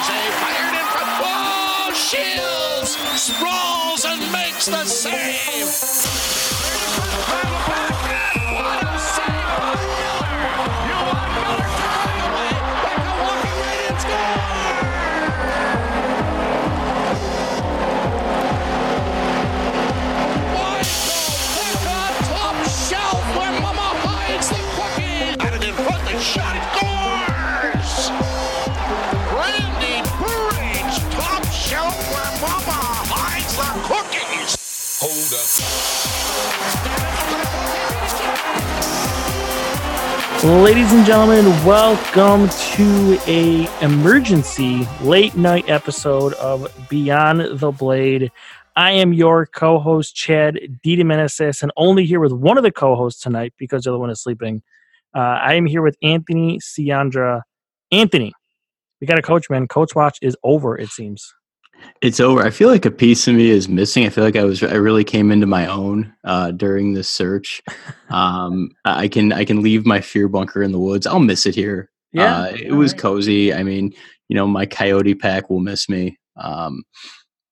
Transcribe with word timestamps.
Jose 0.00 0.30
fired 0.38 0.77
Ladies 40.42 40.90
and 40.90 41.04
gentlemen, 41.04 41.44
welcome 41.66 42.48
to 42.48 43.18
a 43.26 43.68
emergency 43.84 44.88
late 45.02 45.36
night 45.36 45.68
episode 45.68 46.32
of 46.34 46.72
Beyond 46.88 47.58
the 47.58 47.70
Blade. 47.72 48.32
I 48.74 48.92
am 48.92 49.12
your 49.12 49.44
co-host 49.44 50.16
Chad 50.16 50.80
DeDominicis, 50.82 51.62
and 51.62 51.72
only 51.76 52.06
here 52.06 52.20
with 52.20 52.32
one 52.32 52.56
of 52.56 52.64
the 52.64 52.72
co-hosts 52.72 53.20
tonight 53.20 53.52
because 53.58 53.84
the 53.84 53.90
other 53.90 53.98
one 53.98 54.08
is 54.08 54.22
sleeping. 54.22 54.62
Uh, 55.14 55.18
I 55.18 55.54
am 55.56 55.66
here 55.66 55.82
with 55.82 55.98
Anthony 56.02 56.58
Sciandra. 56.58 57.42
Anthony, 57.92 58.32
we 59.02 59.06
got 59.06 59.18
a 59.18 59.22
coach, 59.22 59.50
man. 59.50 59.68
Coach 59.68 59.94
watch 59.94 60.18
is 60.22 60.38
over. 60.42 60.78
It 60.78 60.88
seems. 60.88 61.34
It's 62.00 62.20
over. 62.20 62.42
I 62.42 62.50
feel 62.50 62.68
like 62.68 62.86
a 62.86 62.90
piece 62.90 63.26
of 63.26 63.34
me 63.34 63.50
is 63.50 63.68
missing. 63.68 64.06
I 64.06 64.08
feel 64.10 64.24
like 64.24 64.36
I 64.36 64.44
was 64.44 64.62
I 64.62 64.74
really 64.74 65.04
came 65.04 65.32
into 65.32 65.46
my 65.46 65.66
own 65.66 66.14
uh, 66.24 66.52
during 66.52 66.94
this 66.94 67.08
search. 67.08 67.62
Um, 68.10 68.70
I 68.86 69.06
can 69.06 69.34
I 69.34 69.44
can 69.44 69.62
leave 69.62 69.84
my 69.84 70.00
fear 70.00 70.28
bunker 70.28 70.62
in 70.62 70.72
the 70.72 70.78
woods. 70.78 71.06
I'll 71.06 71.18
miss 71.18 71.44
it 71.44 71.54
here. 71.54 71.90
Yeah, 72.10 72.38
uh, 72.38 72.52
it 72.54 72.72
was 72.72 72.92
right. 72.92 73.02
cozy. 73.02 73.52
I 73.52 73.62
mean, 73.62 73.92
you 74.28 74.34
know, 74.34 74.46
my 74.46 74.64
coyote 74.64 75.14
pack 75.14 75.50
will 75.50 75.60
miss 75.60 75.90
me. 75.90 76.18
Um, 76.38 76.84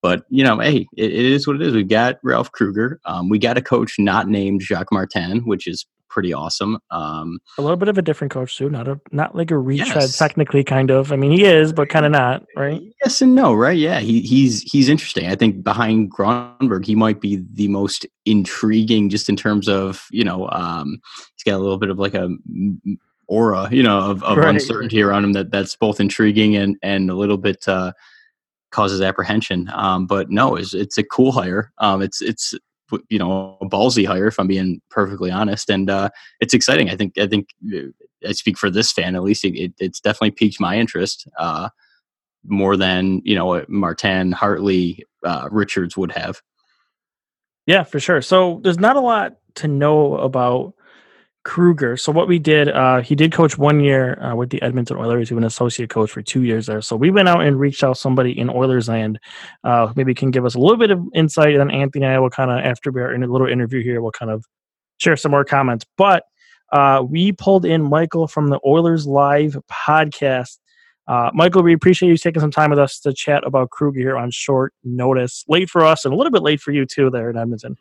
but 0.01 0.23
you 0.29 0.43
know, 0.43 0.57
hey, 0.57 0.87
it, 0.97 1.11
it 1.11 1.25
is 1.25 1.45
what 1.45 1.57
it 1.57 1.61
is. 1.61 1.75
We 1.75 1.83
got 1.83 2.17
Ralph 2.23 2.51
Krueger. 2.53 2.99
Um, 3.05 3.29
we 3.29 3.37
got 3.37 3.57
a 3.57 3.61
coach 3.61 3.97
not 3.99 4.27
named 4.27 4.63
Jacques 4.63 4.91
Martin, 4.91 5.41
which 5.41 5.67
is 5.67 5.85
pretty 6.17 6.33
awesome. 6.33 6.79
Um, 6.89 7.37
a 7.59 7.61
little 7.61 7.77
bit 7.77 7.89
of 7.89 7.99
a 7.99 8.01
different 8.01 8.33
coach 8.33 8.57
too, 8.57 8.71
not 8.71 8.87
a 8.87 8.99
not 9.11 9.35
like 9.35 9.51
a 9.51 9.57
retread 9.59 9.95
yes. 9.95 10.17
technically, 10.17 10.63
kind 10.63 10.89
of. 10.89 11.11
I 11.11 11.15
mean, 11.15 11.31
he 11.31 11.45
is, 11.45 11.71
but 11.71 11.89
kind 11.89 12.07
of 12.07 12.11
not, 12.11 12.43
right? 12.55 12.81
Yes 13.03 13.21
and 13.21 13.35
no, 13.35 13.53
right? 13.53 13.77
Yeah, 13.77 13.99
he, 13.99 14.21
he's 14.21 14.63
he's 14.63 14.89
interesting. 14.89 15.27
I 15.27 15.35
think 15.35 15.63
behind 15.63 16.11
Grönborg, 16.11 16.85
he 16.85 16.95
might 16.95 17.21
be 17.21 17.45
the 17.53 17.67
most 17.67 18.07
intriguing, 18.25 19.11
just 19.11 19.29
in 19.29 19.35
terms 19.35 19.69
of 19.69 20.07
you 20.09 20.23
know, 20.23 20.49
um, 20.49 20.99
he's 21.35 21.43
got 21.43 21.55
a 21.55 21.61
little 21.61 21.77
bit 21.77 21.91
of 21.91 21.99
like 21.99 22.15
a 22.15 22.27
aura, 23.27 23.69
you 23.71 23.83
know, 23.83 23.99
of, 23.99 24.23
of 24.23 24.37
right. 24.37 24.49
uncertainty 24.49 25.03
around 25.03 25.23
him 25.23 25.33
that 25.33 25.51
that's 25.51 25.75
both 25.75 25.99
intriguing 25.99 26.55
and 26.55 26.77
and 26.81 27.11
a 27.11 27.15
little 27.15 27.37
bit. 27.37 27.67
Uh, 27.67 27.91
causes 28.71 29.01
apprehension. 29.01 29.69
Um, 29.73 30.05
but 30.07 30.29
no, 30.29 30.55
it's 30.55 30.73
it's 30.73 30.97
a 30.97 31.03
cool 31.03 31.31
hire. 31.31 31.71
Um, 31.77 32.01
it's 32.01 32.21
it's 32.21 32.53
you 33.09 33.19
know 33.19 33.57
a 33.61 33.65
ballsy 33.65 34.05
hire 34.05 34.27
if 34.27 34.39
i'm 34.39 34.47
being 34.47 34.81
perfectly 34.89 35.31
honest 35.31 35.69
and 35.69 35.89
uh, 35.89 36.09
it's 36.39 36.53
exciting. 36.53 36.89
I 36.89 36.95
think 36.95 37.17
i 37.17 37.27
think 37.27 37.49
uh, 37.73 37.89
i 38.27 38.31
speak 38.31 38.57
for 38.57 38.69
this 38.69 38.91
fan 38.91 39.15
at 39.15 39.23
least 39.23 39.45
it, 39.45 39.73
it's 39.79 39.99
definitely 39.99 40.31
piqued 40.31 40.59
my 40.59 40.77
interest 40.77 41.27
uh, 41.37 41.69
more 42.45 42.77
than 42.77 43.21
you 43.25 43.35
know 43.35 43.63
martin 43.67 44.31
hartley 44.31 45.05
uh, 45.23 45.47
richards 45.51 45.97
would 45.97 46.11
have. 46.11 46.41
Yeah 47.65 47.83
for 47.83 47.99
sure. 47.99 48.21
So 48.21 48.61
there's 48.63 48.79
not 48.79 48.95
a 48.95 49.01
lot 49.01 49.37
to 49.55 49.67
know 49.67 50.15
about 50.17 50.73
Krueger. 51.47 51.95
So 51.95 52.11
what 52.11 52.27
we 52.27 52.39
did, 52.39 52.67
uh, 52.67 52.99
he 52.99 53.15
did 53.15 53.31
coach 53.31 53.57
one 53.57 53.79
year 53.79 54.21
uh, 54.21 54.35
with 54.35 54.49
the 54.49 54.61
Edmonton 54.61 54.97
Oilers. 54.97 55.29
He 55.29 55.33
was 55.33 55.41
an 55.43 55.47
associate 55.47 55.89
coach 55.89 56.11
for 56.11 56.21
two 56.21 56.43
years 56.43 56.65
there. 56.65 56.81
So 56.81 56.97
we 56.97 57.09
went 57.09 57.29
out 57.29 57.41
and 57.41 57.57
reached 57.57 57.85
out 57.85 57.97
somebody 57.97 58.37
in 58.37 58.49
Oilers 58.49 58.89
land, 58.89 59.17
uh, 59.63 59.93
maybe 59.95 60.13
can 60.13 60.29
give 60.29 60.45
us 60.45 60.55
a 60.55 60.59
little 60.59 60.75
bit 60.75 60.91
of 60.91 61.01
insight. 61.15 61.55
And 61.55 61.61
then 61.61 61.71
Anthony 61.71 62.03
and 62.03 62.13
I 62.13 62.19
will 62.19 62.29
kind 62.29 62.51
of 62.51 62.57
after 62.59 62.91
we're 62.91 63.13
in 63.13 63.23
a 63.23 63.27
little 63.27 63.47
interview 63.47 63.81
here, 63.81 64.01
we'll 64.01 64.11
kind 64.11 64.29
of 64.29 64.43
share 64.97 65.15
some 65.15 65.31
more 65.31 65.45
comments. 65.45 65.85
But 65.97 66.25
uh, 66.73 67.05
we 67.09 67.31
pulled 67.31 67.63
in 67.63 67.81
Michael 67.81 68.27
from 68.27 68.49
the 68.49 68.59
Oilers 68.65 69.07
Live 69.07 69.57
podcast. 69.71 70.57
Uh, 71.07 71.31
Michael, 71.33 71.63
we 71.63 71.71
appreciate 71.71 72.09
you 72.09 72.17
taking 72.17 72.41
some 72.41 72.51
time 72.51 72.71
with 72.71 72.79
us 72.79 72.99
to 72.99 73.13
chat 73.13 73.47
about 73.47 73.69
Krueger 73.69 74.01
here 74.01 74.17
on 74.17 74.31
short 74.31 74.73
notice. 74.83 75.45
Late 75.47 75.69
for 75.69 75.85
us 75.85 76.03
and 76.03 76.13
a 76.13 76.17
little 76.17 76.31
bit 76.31 76.41
late 76.41 76.59
for 76.59 76.73
you 76.73 76.85
too 76.85 77.09
there 77.09 77.29
in 77.29 77.37
Edmonton. 77.37 77.77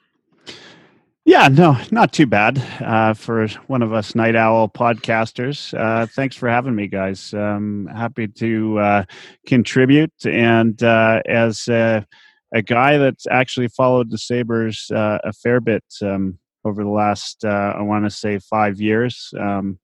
Yeah, 1.26 1.48
no, 1.48 1.76
not 1.90 2.12
too 2.12 2.26
bad 2.26 2.62
uh, 2.80 3.12
for 3.12 3.48
one 3.66 3.82
of 3.82 3.92
us 3.92 4.14
night 4.14 4.36
owl 4.36 4.68
podcasters. 4.68 5.76
Uh, 5.76 6.06
thanks 6.06 6.36
for 6.36 6.48
having 6.48 6.76
me, 6.76 6.86
guys. 6.86 7.34
Um, 7.34 7.90
happy 7.92 8.28
to 8.28 8.78
uh, 8.78 9.04
contribute. 9.44 10.12
And 10.24 10.80
uh, 10.84 11.22
as 11.26 11.66
a, 11.66 12.06
a, 12.54 12.62
guy 12.62 12.98
that's 12.98 13.26
actually 13.26 13.66
followed 13.66 14.12
the 14.12 14.18
Sabres 14.18 14.88
uh, 14.94 15.18
a 15.24 15.32
fair 15.32 15.60
bit 15.60 15.82
um, 16.00 16.38
over 16.64 16.84
the 16.84 16.90
last, 16.90 17.44
uh, 17.44 17.74
I 17.76 17.82
want 17.82 18.04
to 18.04 18.10
say, 18.10 18.38
five 18.38 18.80
years, 18.80 19.34
um, 19.36 19.80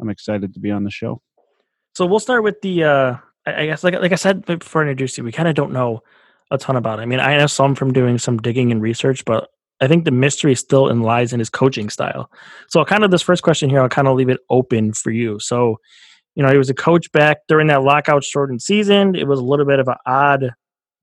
I'm 0.00 0.08
excited 0.08 0.54
to 0.54 0.60
be 0.60 0.72
on 0.72 0.82
the 0.82 0.90
show. 0.90 1.22
So 1.94 2.04
we'll 2.04 2.18
start 2.18 2.42
with 2.42 2.62
the, 2.62 2.82
I 3.46 3.66
guess, 3.66 3.84
like, 3.84 3.94
like 3.94 4.10
I 4.10 4.16
said 4.16 4.44
before 4.44 4.82
I 4.82 4.86
introduced 4.86 5.18
you, 5.18 5.22
we 5.22 5.30
kind 5.30 5.48
of 5.48 5.54
don't 5.54 5.72
know 5.72 6.02
a 6.50 6.58
ton 6.58 6.74
about 6.74 6.98
it. 6.98 7.02
I 7.02 7.06
mean, 7.06 7.20
I 7.20 7.36
know 7.36 7.46
some 7.46 7.76
from 7.76 7.92
doing 7.92 8.18
some 8.18 8.38
digging 8.38 8.72
and 8.72 8.82
research, 8.82 9.24
but 9.24 9.50
I 9.80 9.88
think 9.88 10.04
the 10.04 10.10
mystery 10.10 10.54
still 10.54 10.94
lies 10.94 11.32
in 11.32 11.38
his 11.38 11.50
coaching 11.50 11.88
style. 11.88 12.30
So, 12.68 12.84
kind 12.84 13.04
of 13.04 13.10
this 13.10 13.22
first 13.22 13.42
question 13.42 13.70
here, 13.70 13.80
I'll 13.80 13.88
kind 13.88 14.08
of 14.08 14.16
leave 14.16 14.28
it 14.28 14.40
open 14.50 14.92
for 14.92 15.10
you. 15.10 15.38
So, 15.40 15.78
you 16.34 16.42
know, 16.42 16.50
he 16.50 16.58
was 16.58 16.70
a 16.70 16.74
coach 16.74 17.10
back 17.12 17.38
during 17.48 17.68
that 17.68 17.82
lockout 17.82 18.24
shortened 18.24 18.62
season. 18.62 19.14
It 19.14 19.26
was 19.26 19.38
a 19.38 19.44
little 19.44 19.66
bit 19.66 19.78
of 19.78 19.88
an 19.88 19.96
odd 20.06 20.50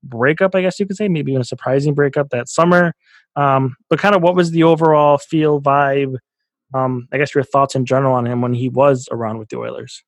breakup, 0.02 0.54
I 0.54 0.62
guess 0.62 0.78
you 0.78 0.86
could 0.86 0.96
say, 0.96 1.08
maybe 1.08 1.32
even 1.32 1.42
a 1.42 1.44
surprising 1.44 1.94
breakup 1.94 2.30
that 2.30 2.48
summer. 2.48 2.94
Um, 3.36 3.76
but 3.90 3.98
kind 3.98 4.14
of 4.14 4.22
what 4.22 4.34
was 4.34 4.50
the 4.50 4.62
overall 4.62 5.18
feel, 5.18 5.60
vibe? 5.60 6.16
Um, 6.74 7.08
I 7.12 7.18
guess 7.18 7.34
your 7.34 7.44
thoughts 7.44 7.74
in 7.74 7.86
general 7.86 8.14
on 8.14 8.26
him 8.26 8.42
when 8.42 8.54
he 8.54 8.68
was 8.68 9.08
around 9.10 9.38
with 9.38 9.48
the 9.48 9.58
Oilers. 9.58 10.02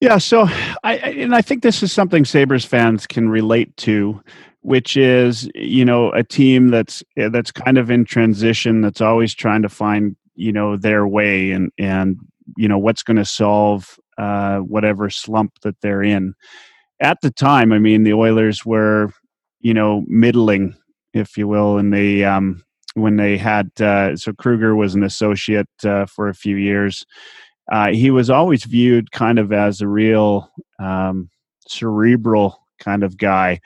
Yeah, 0.00 0.18
so 0.18 0.48
I 0.82 0.96
and 0.96 1.32
I 1.32 1.42
think 1.42 1.62
this 1.62 1.80
is 1.80 1.92
something 1.92 2.24
Sabres 2.24 2.64
fans 2.64 3.06
can 3.06 3.28
relate 3.28 3.76
to 3.78 4.20
which 4.62 4.96
is 4.96 5.50
you 5.54 5.84
know 5.84 6.10
a 6.12 6.22
team 6.22 6.68
that's 6.68 7.02
eh, 7.16 7.28
that's 7.28 7.52
kind 7.52 7.78
of 7.78 7.90
in 7.90 8.04
transition 8.04 8.80
that's 8.80 9.00
always 9.00 9.34
trying 9.34 9.62
to 9.62 9.68
find 9.68 10.16
you 10.34 10.52
know 10.52 10.76
their 10.76 11.06
way 11.06 11.50
and 11.50 11.70
and 11.78 12.16
you 12.56 12.68
know 12.68 12.78
what's 12.78 13.02
going 13.02 13.16
to 13.16 13.24
solve 13.24 13.98
uh, 14.18 14.58
whatever 14.58 15.08
slump 15.10 15.52
that 15.62 15.80
they're 15.80 16.02
in. 16.02 16.34
At 17.00 17.20
the 17.20 17.30
time 17.30 17.72
i 17.72 17.78
mean 17.78 18.04
the 18.04 18.12
oilers 18.12 18.64
were 18.64 19.12
you 19.60 19.74
know 19.74 20.04
middling 20.06 20.76
if 21.12 21.36
you 21.36 21.48
will 21.48 21.76
and 21.78 21.92
they 21.92 22.24
um 22.24 22.62
when 22.94 23.16
they 23.16 23.36
had 23.36 23.70
uh, 23.80 24.16
so 24.16 24.32
krueger 24.32 24.76
was 24.76 24.94
an 24.94 25.02
associate 25.02 25.68
uh, 25.84 26.06
for 26.06 26.28
a 26.28 26.34
few 26.34 26.56
years. 26.56 27.06
Uh, 27.70 27.90
he 27.90 28.10
was 28.10 28.28
always 28.28 28.64
viewed 28.64 29.12
kind 29.12 29.38
of 29.38 29.52
as 29.52 29.80
a 29.80 29.88
real 29.88 30.50
um, 30.78 31.30
cerebral 31.66 32.58
kind 32.78 33.02
of 33.02 33.16
guy 33.16 33.60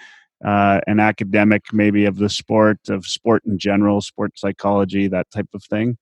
uh, 0.45 0.81
an 0.87 1.01
academic 1.01 1.63
maybe 1.73 2.05
of 2.05 2.17
the 2.17 2.29
sport 2.29 2.79
of 2.89 3.07
sport 3.07 3.43
in 3.47 3.59
general 3.59 4.01
sport 4.01 4.39
psychology 4.39 5.09
that 5.09 5.31
type 5.31 5.49
of 5.55 5.65
thing. 5.65 5.97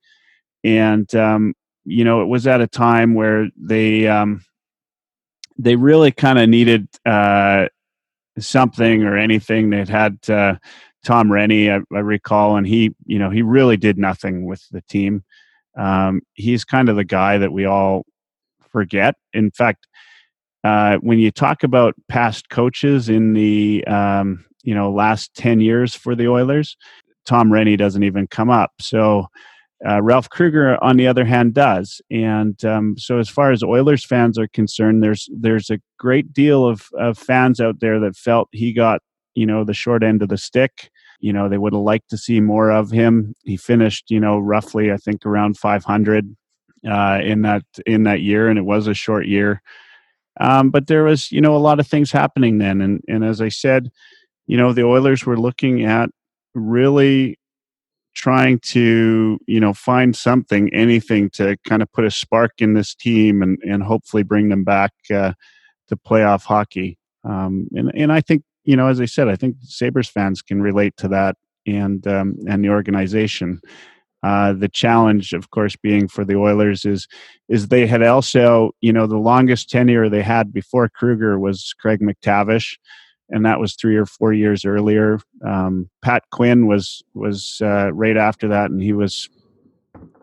And 0.64 1.12
um, 1.14 1.54
you 1.84 2.04
know 2.04 2.22
it 2.22 2.26
was 2.26 2.46
at 2.46 2.60
a 2.60 2.66
time 2.66 3.14
where 3.14 3.48
they 3.56 4.06
um, 4.06 4.44
they 5.58 5.76
really 5.76 6.10
kind 6.10 6.38
of 6.38 6.48
needed 6.48 6.88
uh, 7.06 7.68
something 8.38 9.04
or 9.04 9.16
anything. 9.16 9.70
They 9.70 9.84
had 9.84 10.18
uh, 10.28 10.56
tom 11.04 11.28
renney 11.28 11.70
I, 11.70 11.94
I, 11.94 12.00
recall 12.00 12.56
and 12.56 12.66
he 12.66 12.94
you 13.04 13.18
know 13.18 13.30
he 13.30 13.42
really 13.42 13.76
did 13.76 13.98
nothing 13.98 14.46
with 14.46 14.66
the 14.70 14.82
team. 14.82 15.22
Um, 15.76 16.22
he's 16.34 16.64
kind 16.64 16.88
of 16.88 16.96
the 16.96 17.04
guy 17.04 17.38
that 17.38 17.52
we 17.52 17.66
all 17.66 18.04
forget. 18.70 19.14
In 19.32 19.50
fact 19.50 19.86
uh, 20.64 20.96
when 20.96 21.18
you 21.18 21.30
talk 21.30 21.62
about 21.62 21.94
past 22.08 22.48
coaches 22.48 23.08
in 23.08 23.34
the 23.34 23.84
um, 23.86 24.44
you 24.62 24.74
know 24.74 24.90
last 24.90 25.34
10 25.34 25.60
years 25.60 25.94
for 25.94 26.14
the 26.14 26.28
Oilers, 26.28 26.76
Tom 27.26 27.50
Renney 27.50 27.76
doesn't 27.76 28.02
even 28.02 28.26
come 28.26 28.50
up. 28.50 28.72
So 28.80 29.26
uh, 29.86 30.02
Ralph 30.02 30.30
Krueger, 30.30 30.82
on 30.82 30.96
the 30.96 31.06
other 31.06 31.24
hand, 31.24 31.52
does. 31.52 32.00
And 32.10 32.62
um, 32.64 32.96
so, 32.96 33.18
as 33.18 33.28
far 33.28 33.52
as 33.52 33.62
Oilers 33.62 34.04
fans 34.04 34.38
are 34.38 34.48
concerned, 34.48 35.02
there's 35.02 35.28
there's 35.32 35.68
a 35.68 35.80
great 35.98 36.32
deal 36.32 36.66
of, 36.66 36.88
of 36.98 37.18
fans 37.18 37.60
out 37.60 37.80
there 37.80 38.00
that 38.00 38.16
felt 38.16 38.48
he 38.52 38.72
got 38.72 39.00
you 39.34 39.44
know 39.44 39.64
the 39.64 39.74
short 39.74 40.02
end 40.02 40.22
of 40.22 40.30
the 40.30 40.38
stick. 40.38 40.90
You 41.20 41.32
know, 41.32 41.48
they 41.48 41.58
would 41.58 41.72
have 41.72 41.82
liked 41.82 42.08
to 42.10 42.18
see 42.18 42.40
more 42.40 42.70
of 42.70 42.90
him. 42.90 43.34
He 43.44 43.56
finished, 43.56 44.10
you 44.10 44.20
know, 44.20 44.38
roughly 44.38 44.92
I 44.92 44.96
think 44.96 45.24
around 45.24 45.58
500 45.58 46.36
uh, 46.90 47.20
in 47.22 47.42
that 47.42 47.64
in 47.84 48.04
that 48.04 48.22
year, 48.22 48.48
and 48.48 48.58
it 48.58 48.64
was 48.64 48.86
a 48.86 48.94
short 48.94 49.26
year. 49.26 49.60
Um, 50.40 50.70
but 50.70 50.86
there 50.86 51.04
was, 51.04 51.30
you 51.30 51.40
know, 51.40 51.56
a 51.56 51.58
lot 51.58 51.80
of 51.80 51.86
things 51.86 52.10
happening 52.10 52.58
then, 52.58 52.80
and 52.80 53.00
and 53.08 53.24
as 53.24 53.40
I 53.40 53.48
said, 53.48 53.90
you 54.46 54.56
know, 54.56 54.72
the 54.72 54.84
Oilers 54.84 55.24
were 55.24 55.38
looking 55.38 55.84
at 55.84 56.10
really 56.54 57.38
trying 58.14 58.60
to 58.60 59.38
you 59.46 59.60
know 59.60 59.74
find 59.74 60.14
something 60.16 60.72
anything 60.72 61.28
to 61.28 61.56
kind 61.68 61.82
of 61.82 61.92
put 61.92 62.04
a 62.04 62.10
spark 62.10 62.52
in 62.58 62.74
this 62.74 62.94
team 62.94 63.42
and 63.42 63.58
and 63.62 63.82
hopefully 63.82 64.22
bring 64.22 64.48
them 64.48 64.64
back 64.64 64.92
uh, 65.12 65.32
to 65.88 65.96
playoff 65.96 66.44
hockey. 66.44 66.96
Um, 67.24 67.68
and 67.74 67.90
and 67.94 68.12
I 68.12 68.20
think 68.20 68.42
you 68.64 68.76
know 68.76 68.88
as 68.88 69.00
I 69.00 69.06
said 69.06 69.28
I 69.28 69.36
think 69.36 69.56
Sabres 69.62 70.08
fans 70.08 70.42
can 70.42 70.62
relate 70.62 70.96
to 70.98 71.08
that 71.08 71.36
and 71.66 72.06
um, 72.06 72.36
and 72.48 72.64
the 72.64 72.70
organization 72.70 73.60
uh, 74.24 74.54
the 74.54 74.68
challenge 74.68 75.34
of 75.34 75.50
course 75.50 75.76
being 75.76 76.08
for 76.08 76.24
the 76.24 76.34
Oilers 76.34 76.84
is 76.84 77.06
is 77.48 77.68
they 77.68 77.86
had 77.86 78.02
also 78.02 78.70
you 78.80 78.92
know 78.92 79.06
the 79.06 79.18
longest 79.18 79.68
tenure 79.68 80.08
they 80.08 80.22
had 80.22 80.52
before 80.52 80.88
Krueger 80.88 81.38
was 81.38 81.74
Craig 81.78 82.00
MacTavish, 82.00 82.78
and 83.28 83.44
that 83.44 83.60
was 83.60 83.74
three 83.74 83.96
or 83.96 84.06
four 84.06 84.32
years 84.32 84.64
earlier. 84.64 85.18
Um, 85.46 85.90
Pat 86.02 86.22
Quinn 86.30 86.66
was 86.66 87.02
was 87.14 87.60
uh, 87.62 87.92
right 87.92 88.16
after 88.16 88.48
that, 88.48 88.70
and 88.70 88.80
he 88.80 88.92
was, 88.92 89.28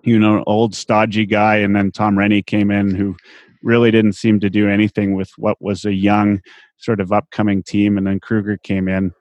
you 0.04 0.18
know, 0.19 0.38
an 0.38 0.44
old 0.47 0.75
stodgy 0.75 1.25
guy. 1.25 1.57
And 1.57 1.75
then 1.75 1.92
Tom 1.92 2.15
Renney 2.15 2.45
came 2.45 2.71
in, 2.71 2.95
who 2.95 3.15
really 3.63 3.92
didn't 3.92 4.13
seem 4.13 4.39
to 4.39 4.50
do 4.50 4.68
anything 4.68 5.15
with 5.15 5.31
what 5.38 5.62
was 5.62 5.86
a 5.86 5.94
young, 5.94 6.42
sort 6.77 7.00
of 7.00 7.12
upcoming 7.12 7.63
team. 7.63 7.97
And 7.97 8.07
then 8.07 8.19
Krueger 8.19 8.57
came 8.57 8.88
in. 8.88 9.13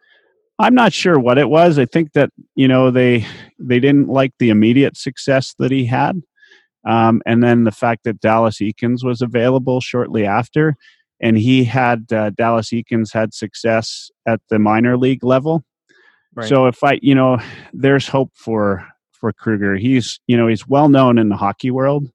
I'm 0.60 0.74
not 0.74 0.92
sure 0.92 1.18
what 1.18 1.38
it 1.38 1.48
was. 1.48 1.78
I 1.78 1.86
think 1.86 2.12
that 2.12 2.30
you 2.54 2.68
know 2.68 2.90
they 2.90 3.26
they 3.58 3.80
didn't 3.80 4.08
like 4.08 4.32
the 4.38 4.50
immediate 4.50 4.96
success 4.96 5.54
that 5.58 5.70
he 5.70 5.86
had, 5.86 6.22
um, 6.86 7.22
and 7.26 7.42
then 7.42 7.64
the 7.64 7.72
fact 7.72 8.04
that 8.04 8.20
Dallas 8.20 8.58
Eakins 8.58 9.04
was 9.04 9.22
available 9.22 9.80
shortly 9.80 10.26
after 10.26 10.76
and 11.20 11.36
he 11.36 11.64
had 11.64 12.12
uh, 12.12 12.30
Dallas 12.30 12.70
Eakins 12.70 13.12
had 13.12 13.34
success 13.34 14.10
at 14.26 14.40
the 14.48 14.58
minor 14.58 14.96
league 14.96 15.22
level. 15.22 15.64
Right. 16.34 16.48
So 16.48 16.66
if 16.66 16.82
I, 16.82 16.98
you 17.02 17.14
know, 17.14 17.38
there's 17.72 18.08
hope 18.08 18.30
for 18.34 18.86
for 19.12 19.32
Krueger. 19.32 19.76
He's, 19.76 20.18
you 20.26 20.36
know, 20.36 20.46
he's 20.46 20.66
well 20.66 20.88
known 20.88 21.18
in 21.18 21.28
the 21.28 21.36
hockey 21.36 21.70
world. 21.70 22.10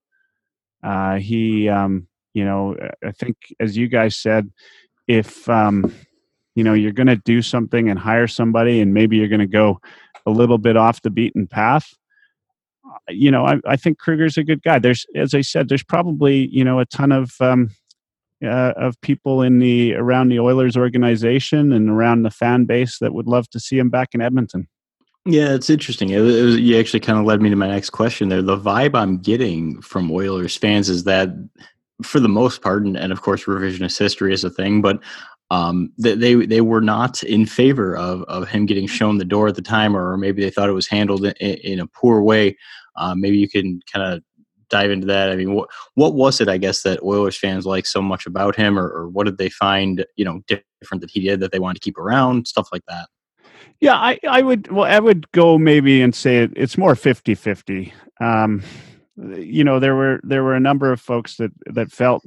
Uh, 0.83 1.17
he, 1.17 1.69
um, 1.69 2.07
you 2.33 2.43
know, 2.43 2.75
I 3.05 3.11
think 3.11 3.37
as 3.59 3.77
you 3.77 3.87
guys 3.87 4.15
said, 4.15 4.51
if 5.07 5.47
um, 5.47 5.93
you 6.55 6.63
know 6.63 6.73
you're 6.73 6.91
going 6.91 7.07
to 7.07 7.17
do 7.17 7.41
something 7.41 7.89
and 7.89 7.99
hire 7.99 8.27
somebody, 8.27 8.81
and 8.81 8.93
maybe 8.93 9.17
you're 9.17 9.27
going 9.27 9.39
to 9.39 9.47
go 9.47 9.79
a 10.25 10.31
little 10.31 10.57
bit 10.57 10.77
off 10.77 11.01
the 11.01 11.09
beaten 11.09 11.47
path. 11.47 11.93
Uh, 12.85 12.97
you 13.09 13.29
know, 13.29 13.45
I, 13.45 13.59
I 13.65 13.75
think 13.75 13.99
krueger's 13.99 14.37
a 14.37 14.43
good 14.43 14.63
guy. 14.63 14.79
There's, 14.79 15.05
as 15.15 15.33
I 15.33 15.41
said, 15.41 15.69
there's 15.69 15.83
probably 15.83 16.47
you 16.47 16.63
know 16.63 16.79
a 16.79 16.85
ton 16.85 17.11
of 17.11 17.33
um, 17.39 17.69
uh, 18.43 18.73
of 18.75 18.99
people 19.01 19.41
in 19.41 19.59
the 19.59 19.93
around 19.95 20.29
the 20.29 20.39
Oilers 20.39 20.75
organization 20.75 21.71
and 21.71 21.89
around 21.89 22.23
the 22.23 22.31
fan 22.31 22.65
base 22.65 22.99
that 22.99 23.13
would 23.13 23.27
love 23.27 23.49
to 23.49 23.59
see 23.59 23.77
him 23.77 23.89
back 23.89 24.09
in 24.13 24.21
Edmonton. 24.21 24.67
Yeah, 25.27 25.55
it's 25.55 25.71
interesting. 25.71 26.11
It 26.11 26.19
was, 26.19 26.35
it 26.35 26.43
was, 26.43 26.59
you 26.59 26.79
actually 26.79 26.99
kind 26.99 27.17
of 27.17 27.25
led 27.25 27.41
me 27.41 27.49
to 27.49 27.55
my 27.55 27.67
next 27.67 27.89
question 27.89 28.29
there. 28.29 28.43
The 28.43 28.57
vibe 28.57 28.93
I'm 28.93 29.17
getting 29.17 29.81
from 29.81 30.11
Oilers 30.11 30.55
fans 30.55 30.87
is 30.87 31.03
that, 31.05 31.29
for 32.03 32.19
the 32.19 32.29
most 32.29 32.61
part, 32.61 32.85
and, 32.85 32.95
and 32.95 33.11
of 33.11 33.23
course, 33.23 33.45
revisionist 33.45 33.97
history 33.97 34.33
is 34.33 34.43
a 34.43 34.51
thing, 34.51 34.83
but 34.83 34.99
um, 35.51 35.91
they, 35.97 36.15
they 36.15 36.35
they 36.45 36.61
were 36.61 36.81
not 36.81 37.21
in 37.23 37.45
favor 37.45 37.95
of 37.95 38.23
of 38.23 38.47
him 38.47 38.65
getting 38.65 38.87
shown 38.87 39.17
the 39.17 39.25
door 39.25 39.47
at 39.47 39.55
the 39.55 39.61
time, 39.61 39.95
or 39.95 40.17
maybe 40.17 40.41
they 40.41 40.49
thought 40.49 40.69
it 40.69 40.73
was 40.73 40.87
handled 40.87 41.25
in, 41.25 41.33
in 41.33 41.79
a 41.79 41.87
poor 41.87 42.21
way. 42.21 42.57
Uh, 42.95 43.13
maybe 43.15 43.37
you 43.37 43.49
can 43.49 43.79
kind 43.91 44.13
of 44.13 44.23
dive 44.69 44.91
into 44.91 45.07
that? 45.07 45.29
I 45.29 45.35
mean, 45.35 45.53
what 45.53 45.69
what 45.95 46.13
was 46.13 46.41
it? 46.41 46.49
I 46.49 46.57
guess 46.57 46.81
that 46.83 47.03
Oilers 47.03 47.37
fans 47.37 47.65
like 47.65 47.85
so 47.85 48.01
much 48.01 48.25
about 48.25 48.55
him, 48.55 48.77
or, 48.77 48.87
or 48.87 49.09
what 49.09 49.25
did 49.25 49.37
they 49.37 49.49
find 49.49 50.05
you 50.15 50.25
know 50.25 50.41
different 50.47 51.01
that 51.01 51.11
he 51.11 51.21
did 51.21 51.39
that 51.39 51.51
they 51.51 51.59
wanted 51.59 51.75
to 51.75 51.85
keep 51.85 51.97
around? 51.97 52.47
Stuff 52.47 52.69
like 52.71 52.83
that. 52.87 53.07
Yeah, 53.79 53.95
I, 53.95 54.19
I 54.27 54.41
would 54.41 54.71
well 54.71 54.91
I 54.91 54.99
would 54.99 55.31
go 55.31 55.57
maybe 55.57 56.01
and 56.01 56.15
say 56.15 56.37
it, 56.37 56.53
it's 56.55 56.77
more 56.77 56.93
50-50. 56.95 57.91
Um, 58.21 58.63
you 59.17 59.63
know, 59.63 59.79
there 59.79 59.95
were 59.95 60.19
there 60.23 60.43
were 60.43 60.55
a 60.55 60.59
number 60.59 60.91
of 60.91 61.01
folks 61.01 61.37
that 61.37 61.51
that 61.67 61.91
felt, 61.91 62.23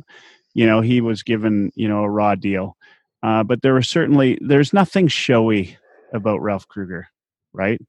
you 0.54 0.66
know, 0.66 0.80
he 0.80 1.00
was 1.00 1.22
given, 1.22 1.70
you 1.74 1.88
know, 1.88 2.02
a 2.02 2.10
raw 2.10 2.34
deal. 2.34 2.76
Uh, 3.22 3.42
but 3.42 3.62
there 3.62 3.72
were 3.72 3.82
certainly 3.82 4.38
there's 4.40 4.72
nothing 4.72 5.08
showy 5.08 5.76
about 6.12 6.40
Ralph 6.40 6.68
Krueger, 6.68 7.08
right? 7.52 7.80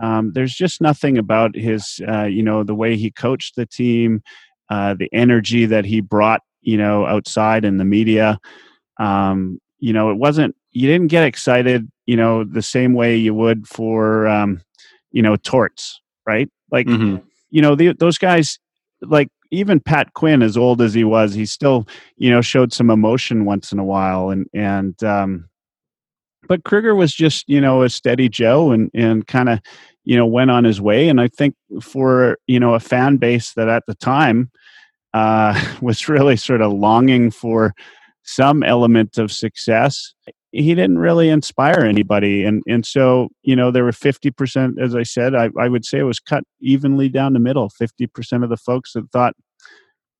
Um, 0.00 0.32
there's 0.32 0.54
just 0.54 0.80
nothing 0.80 1.18
about 1.18 1.56
his, 1.56 2.00
uh, 2.06 2.24
you 2.24 2.42
know, 2.42 2.62
the 2.62 2.74
way 2.74 2.96
he 2.96 3.10
coached 3.10 3.56
the 3.56 3.66
team, 3.66 4.22
uh, 4.70 4.94
the 4.94 5.08
energy 5.12 5.66
that 5.66 5.84
he 5.84 6.00
brought, 6.00 6.42
you 6.60 6.76
know, 6.76 7.06
outside 7.06 7.64
in 7.64 7.78
the 7.78 7.84
media. 7.84 8.38
Um, 9.00 9.60
you 9.78 9.92
know, 9.92 10.10
it 10.10 10.16
wasn't. 10.16 10.54
You 10.72 10.86
didn't 10.86 11.08
get 11.08 11.24
excited, 11.24 11.90
you 12.06 12.16
know, 12.16 12.44
the 12.44 12.62
same 12.62 12.94
way 12.94 13.16
you 13.16 13.34
would 13.34 13.66
for, 13.66 14.28
um, 14.28 14.60
you 15.10 15.22
know, 15.22 15.36
torts, 15.36 16.00
right? 16.26 16.48
Like, 16.70 16.86
mm-hmm. 16.86 17.24
you 17.50 17.62
know, 17.62 17.74
the, 17.74 17.94
those 17.94 18.18
guys, 18.18 18.58
like 19.00 19.28
even 19.50 19.80
Pat 19.80 20.12
Quinn, 20.14 20.42
as 20.42 20.56
old 20.56 20.82
as 20.82 20.94
he 20.94 21.04
was, 21.04 21.34
he 21.34 21.46
still, 21.46 21.86
you 22.16 22.30
know, 22.30 22.40
showed 22.40 22.72
some 22.72 22.90
emotion 22.90 23.44
once 23.44 23.72
in 23.72 23.78
a 23.78 23.84
while, 23.84 24.30
and 24.30 24.46
and 24.52 25.02
um, 25.02 25.48
but 26.48 26.64
Krueger 26.64 26.94
was 26.94 27.12
just 27.12 27.48
you 27.48 27.60
know 27.60 27.82
a 27.82 27.88
steady 27.88 28.28
Joe 28.28 28.72
and 28.72 28.90
and 28.94 29.26
kind 29.26 29.48
of 29.48 29.60
you 30.04 30.16
know 30.16 30.26
went 30.26 30.50
on 30.50 30.64
his 30.64 30.80
way. 30.80 31.08
And 31.08 31.20
I 31.20 31.28
think 31.28 31.54
for 31.80 32.38
you 32.46 32.58
know 32.58 32.74
a 32.74 32.80
fan 32.80 33.18
base 33.18 33.52
that 33.54 33.68
at 33.68 33.84
the 33.86 33.94
time 33.94 34.50
uh, 35.14 35.60
was 35.80 36.08
really 36.08 36.36
sort 36.36 36.62
of 36.62 36.72
longing 36.72 37.30
for 37.30 37.74
some 38.24 38.62
element 38.62 39.16
of 39.16 39.32
success, 39.32 40.12
he 40.52 40.74
didn't 40.74 40.98
really 40.98 41.28
inspire 41.28 41.80
anybody. 41.80 42.44
And 42.44 42.62
and 42.66 42.84
so 42.84 43.28
you 43.42 43.54
know 43.54 43.70
there 43.70 43.84
were 43.84 43.92
fifty 43.92 44.30
percent, 44.30 44.80
as 44.80 44.94
I 44.94 45.02
said, 45.02 45.34
I, 45.34 45.50
I 45.58 45.68
would 45.68 45.84
say 45.84 45.98
it 45.98 46.04
was 46.04 46.20
cut 46.20 46.44
evenly 46.60 47.08
down 47.08 47.34
the 47.34 47.38
middle. 47.38 47.68
Fifty 47.68 48.06
percent 48.06 48.44
of 48.44 48.50
the 48.50 48.56
folks 48.56 48.92
that 48.94 49.10
thought 49.12 49.34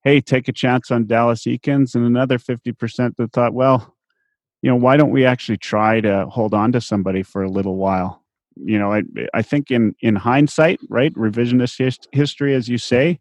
hey, 0.05 0.21
take 0.21 0.49
a 0.49 0.53
chance 0.53 0.91
on 0.91 1.07
Dallas 1.07 1.43
Eakins, 1.43 1.95
and 1.95 2.05
another 2.05 2.39
50% 2.39 3.17
that 3.17 3.33
thought, 3.33 3.55
well, 3.55 3.95
you 4.63 4.71
know, 4.71 4.77
why 4.77 4.97
don't 4.97 5.11
we 5.11 5.25
actually 5.25 5.59
try 5.59 6.01
to 6.01 6.27
hold 6.27 6.55
on 6.55 6.73
to 6.73 6.81
somebody 6.81 7.23
for 7.23 7.43
a 7.43 7.51
little 7.51 7.77
while? 7.77 8.25
You 8.57 8.79
know, 8.79 8.93
I 8.93 9.03
I 9.35 9.43
think 9.43 9.71
in 9.71 9.95
in 10.01 10.17
hindsight, 10.17 10.81
right, 10.89 11.15
revisionist 11.15 11.79
his, 11.79 11.99
history, 12.11 12.55
as 12.55 12.69
you 12.69 12.77
say, 12.77 13.21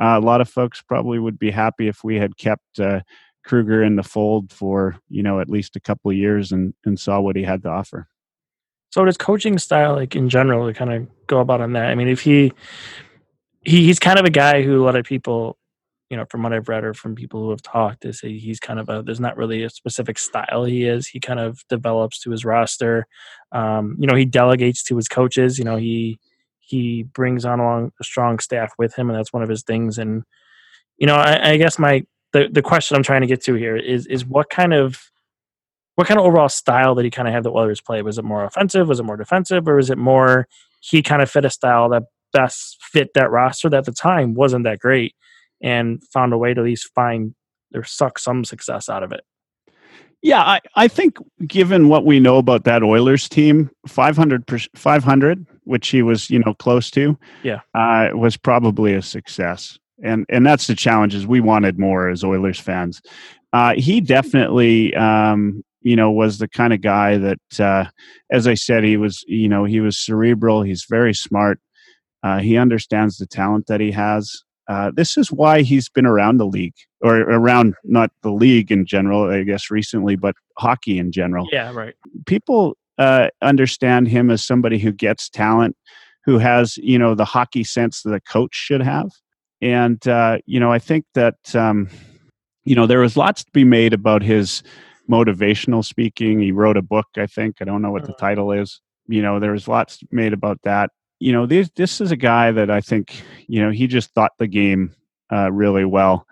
uh, 0.00 0.18
a 0.18 0.20
lot 0.20 0.42
of 0.42 0.48
folks 0.48 0.82
probably 0.82 1.18
would 1.18 1.38
be 1.38 1.50
happy 1.50 1.88
if 1.88 2.04
we 2.04 2.16
had 2.16 2.36
kept 2.36 2.78
uh, 2.78 3.00
Krueger 3.46 3.82
in 3.82 3.96
the 3.96 4.02
fold 4.02 4.52
for 4.52 4.96
you 5.08 5.22
know 5.22 5.40
at 5.40 5.48
least 5.48 5.74
a 5.76 5.80
couple 5.80 6.12
years 6.12 6.52
and 6.52 6.74
and 6.84 7.00
saw 7.00 7.18
what 7.18 7.36
he 7.36 7.44
had 7.44 7.62
to 7.62 7.70
offer. 7.70 8.08
So 8.90 9.04
does 9.04 9.16
coaching 9.16 9.58
style, 9.58 9.94
like 9.94 10.14
in 10.14 10.28
general, 10.28 10.66
to 10.68 10.74
kind 10.74 10.92
of 10.92 11.26
go 11.26 11.40
about 11.40 11.60
on 11.60 11.72
that? 11.72 11.86
I 11.86 11.96
mean, 11.96 12.06
if 12.06 12.20
he, 12.20 12.52
he 13.64 13.86
he's 13.86 13.98
kind 13.98 14.20
of 14.20 14.24
a 14.24 14.30
guy 14.30 14.62
who 14.62 14.80
a 14.80 14.84
lot 14.84 14.94
of 14.94 15.04
people 15.04 15.56
you 16.10 16.16
know, 16.16 16.24
from 16.30 16.42
what 16.42 16.52
I've 16.52 16.68
read 16.68 16.84
or 16.84 16.94
from 16.94 17.14
people 17.14 17.40
who 17.40 17.50
have 17.50 17.62
talked, 17.62 18.04
is 18.04 18.20
he, 18.20 18.38
he's 18.38 18.60
kind 18.60 18.78
of 18.78 18.88
a 18.88 19.02
there's 19.02 19.20
not 19.20 19.36
really 19.36 19.62
a 19.62 19.70
specific 19.70 20.18
style 20.18 20.64
he 20.64 20.84
is. 20.84 21.06
He 21.06 21.20
kind 21.20 21.40
of 21.40 21.64
develops 21.68 22.20
to 22.20 22.30
his 22.30 22.44
roster. 22.44 23.06
Um, 23.52 23.96
you 23.98 24.06
know, 24.06 24.14
he 24.14 24.24
delegates 24.24 24.82
to 24.84 24.96
his 24.96 25.08
coaches. 25.08 25.58
You 25.58 25.64
know, 25.64 25.76
he 25.76 26.18
he 26.60 27.02
brings 27.02 27.44
on 27.44 27.60
along 27.60 27.92
a 28.00 28.04
strong 28.04 28.38
staff 28.38 28.72
with 28.78 28.94
him, 28.94 29.08
and 29.08 29.18
that's 29.18 29.32
one 29.32 29.42
of 29.42 29.48
his 29.48 29.62
things. 29.62 29.98
And 29.98 30.24
you 30.98 31.06
know, 31.06 31.16
I, 31.16 31.52
I 31.52 31.56
guess 31.56 31.78
my 31.78 32.04
the 32.32 32.48
the 32.50 32.62
question 32.62 32.96
I'm 32.96 33.02
trying 33.02 33.22
to 33.22 33.26
get 33.26 33.42
to 33.44 33.54
here 33.54 33.76
is 33.76 34.06
is 34.06 34.26
what 34.26 34.50
kind 34.50 34.74
of 34.74 35.10
what 35.94 36.06
kind 36.06 36.18
of 36.18 36.26
overall 36.26 36.48
style 36.48 36.94
did 36.94 37.04
he 37.04 37.10
kind 37.10 37.28
of 37.28 37.34
have 37.34 37.44
the 37.44 37.52
Oilers 37.52 37.80
play? 37.80 38.02
Was 38.02 38.18
it 38.18 38.24
more 38.24 38.44
offensive? 38.44 38.88
Was 38.88 39.00
it 39.00 39.04
more 39.04 39.16
defensive? 39.16 39.66
Or 39.68 39.76
was 39.76 39.90
it 39.90 39.98
more 39.98 40.48
he 40.80 41.02
kind 41.02 41.22
of 41.22 41.30
fit 41.30 41.44
a 41.44 41.50
style 41.50 41.88
that 41.90 42.04
best 42.32 42.82
fit 42.82 43.14
that 43.14 43.30
roster 43.30 43.70
that 43.70 43.78
at 43.78 43.84
the 43.84 43.92
time 43.92 44.34
wasn't 44.34 44.64
that 44.64 44.80
great? 44.80 45.14
And 45.62 46.02
found 46.12 46.32
a 46.32 46.38
way 46.38 46.54
to 46.54 46.60
at 46.60 46.64
least 46.64 46.90
find 46.94 47.34
or 47.74 47.84
suck 47.84 48.18
some 48.18 48.44
success 48.44 48.88
out 48.88 49.02
of 49.02 49.12
it. 49.12 49.24
Yeah, 50.22 50.40
I, 50.40 50.60
I 50.74 50.88
think 50.88 51.18
given 51.46 51.88
what 51.88 52.06
we 52.06 52.18
know 52.18 52.38
about 52.38 52.64
that 52.64 52.82
Oilers 52.82 53.28
team, 53.28 53.70
500, 53.86 54.44
500 54.74 55.46
which 55.64 55.88
he 55.88 56.02
was, 56.02 56.30
you 56.30 56.38
know, 56.38 56.54
close 56.54 56.90
to, 56.92 57.18
yeah, 57.42 57.60
uh, 57.74 58.08
was 58.14 58.36
probably 58.36 58.94
a 58.94 59.02
success. 59.02 59.78
and 60.02 60.26
and 60.28 60.46
that's 60.46 60.66
the 60.66 60.74
challenge. 60.74 61.14
Is 61.14 61.26
we 61.26 61.40
wanted 61.40 61.78
more 61.78 62.08
as 62.08 62.24
Oilers 62.24 62.60
fans. 62.60 63.02
Uh, 63.52 63.74
he 63.76 64.00
definitely, 64.00 64.94
um, 64.94 65.62
you 65.82 65.96
know, 65.96 66.10
was 66.10 66.38
the 66.38 66.48
kind 66.48 66.72
of 66.72 66.80
guy 66.80 67.18
that, 67.18 67.60
uh, 67.60 67.84
as 68.30 68.46
I 68.46 68.54
said, 68.54 68.82
he 68.82 68.96
was, 68.96 69.24
you 69.28 69.48
know, 69.48 69.64
he 69.64 69.80
was 69.80 69.96
cerebral. 69.98 70.62
He's 70.62 70.86
very 70.88 71.14
smart. 71.14 71.60
Uh, 72.22 72.38
he 72.40 72.56
understands 72.56 73.18
the 73.18 73.26
talent 73.26 73.66
that 73.66 73.80
he 73.80 73.92
has. 73.92 74.42
Uh, 74.68 74.90
this 74.94 75.16
is 75.16 75.30
why 75.30 75.62
he's 75.62 75.88
been 75.88 76.06
around 76.06 76.38
the 76.38 76.46
league, 76.46 76.74
or 77.02 77.18
around 77.20 77.74
not 77.84 78.10
the 78.22 78.30
league 78.32 78.72
in 78.72 78.86
general, 78.86 79.30
I 79.30 79.42
guess 79.42 79.70
recently, 79.70 80.16
but 80.16 80.34
hockey 80.56 80.98
in 80.98 81.12
general. 81.12 81.46
Yeah, 81.52 81.72
right. 81.72 81.94
People 82.26 82.76
uh, 82.98 83.28
understand 83.42 84.08
him 84.08 84.30
as 84.30 84.42
somebody 84.44 84.78
who 84.78 84.90
gets 84.92 85.28
talent, 85.28 85.76
who 86.24 86.38
has 86.38 86.76
you 86.78 86.98
know 86.98 87.14
the 87.14 87.24
hockey 87.26 87.64
sense 87.64 88.02
that 88.02 88.14
a 88.14 88.20
coach 88.20 88.54
should 88.54 88.80
have, 88.80 89.10
and 89.60 90.06
uh, 90.08 90.38
you 90.46 90.58
know 90.58 90.72
I 90.72 90.78
think 90.78 91.04
that 91.14 91.54
um, 91.54 91.88
you 92.64 92.74
know 92.74 92.86
there 92.86 93.00
was 93.00 93.16
lots 93.16 93.44
to 93.44 93.50
be 93.52 93.64
made 93.64 93.92
about 93.92 94.22
his 94.22 94.62
motivational 95.10 95.84
speaking. 95.84 96.40
He 96.40 96.52
wrote 96.52 96.78
a 96.78 96.82
book, 96.82 97.06
I 97.18 97.26
think. 97.26 97.56
I 97.60 97.64
don't 97.64 97.82
know 97.82 97.90
what 97.90 98.02
the 98.04 98.12
Mm-hmm. 98.12 98.24
title 98.26 98.52
is. 98.52 98.80
You 99.06 99.20
know, 99.20 99.38
there 99.38 99.52
was 99.52 99.68
lots 99.68 99.98
made 100.10 100.32
about 100.32 100.60
that. 100.64 100.88
You 101.24 101.32
know, 101.32 101.46
this 101.46 101.70
this 101.74 102.02
is 102.02 102.10
a 102.12 102.16
guy 102.16 102.52
that 102.52 102.70
I 102.70 102.82
think 102.82 103.22
you 103.48 103.62
know 103.62 103.70
he 103.70 103.86
just 103.86 104.10
thought 104.12 104.32
the 104.38 104.46
game 104.46 104.94
uh, 105.32 105.50
really 105.50 105.86
well. 105.86 106.26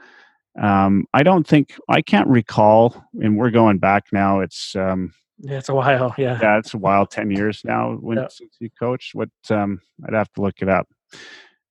Um, 0.61 1.07
I 1.15 1.23
don't 1.23 1.47
think 1.47 1.75
I 1.89 2.03
can't 2.03 2.29
recall, 2.29 3.03
and 3.23 3.39
we're 3.39 3.51
going 3.51 3.79
back 3.79 4.05
now. 4.13 4.41
It's 4.41 4.77
um, 4.77 5.15
Yeah, 5.39 5.57
it's 5.59 5.71
a 5.71 5.75
while. 5.75 6.15
Yeah. 6.19 6.39
yeah, 6.43 6.59
it's 6.59 6.75
a 6.75 6.79
while, 6.79 7.07
ten 7.07 7.31
years 7.31 7.63
now 7.65 7.93
when 7.95 8.19
Yeah. 8.19 8.29
since 8.29 8.55
he 8.61 8.69
coached. 8.69 9.15
What 9.15 9.31
um, 9.49 9.81
I'd 10.07 10.13
have 10.13 10.31
to 10.35 10.43
look 10.43 10.61
it 10.61 10.69
up. 10.69 10.87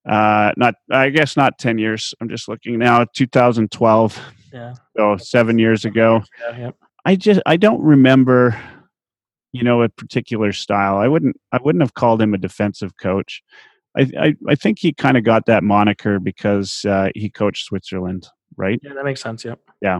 Uh, 0.04 0.51
not 0.58 0.74
I 0.90 1.10
guess 1.12 1.38
not 1.38 1.60
ten 1.60 1.78
years. 1.78 2.16
I'm 2.22 2.28
just 2.30 2.48
looking 2.48 2.80
now. 2.80 3.06
2012, 3.13 4.20
Yeah. 4.51 4.74
so 4.98 5.18
seven 5.18 5.60
years 5.60 5.86
ago. 5.86 6.24
Yeah. 6.42 6.58
yeah. 6.58 6.72
I 7.06 7.16
just 7.18 7.40
I 7.46 7.58
don't 7.58 7.84
remember, 7.84 8.60
you 9.53 9.63
know, 9.63 9.81
a 9.81 9.89
particular 9.89 10.51
style. 10.51 10.98
I 10.98 11.08
wouldn't 11.08 11.36
I 11.51 11.60
wouldn't 11.63 11.81
have 11.81 11.93
called 11.93 12.22
him 12.22 12.34
a 12.34 12.38
defensive 12.38 12.98
coach. 12.98 13.41
I 13.98 14.10
I, 14.20 14.36
I 14.48 14.55
think 14.55 14.79
he 14.79 14.93
kind 14.93 15.17
of 15.17 15.24
got 15.24 15.46
that 15.48 15.63
moniker 15.63 16.20
because 16.20 16.86
uh, 16.86 17.10
he 17.15 17.29
coached 17.29 17.65
Switzerland, 17.65 18.27
right? 18.58 18.79
Yeah, 18.84 18.93
that 18.93 19.05
makes 19.05 19.22
sense. 19.22 19.43
Yep. 19.43 19.60
Yeah, 19.81 20.00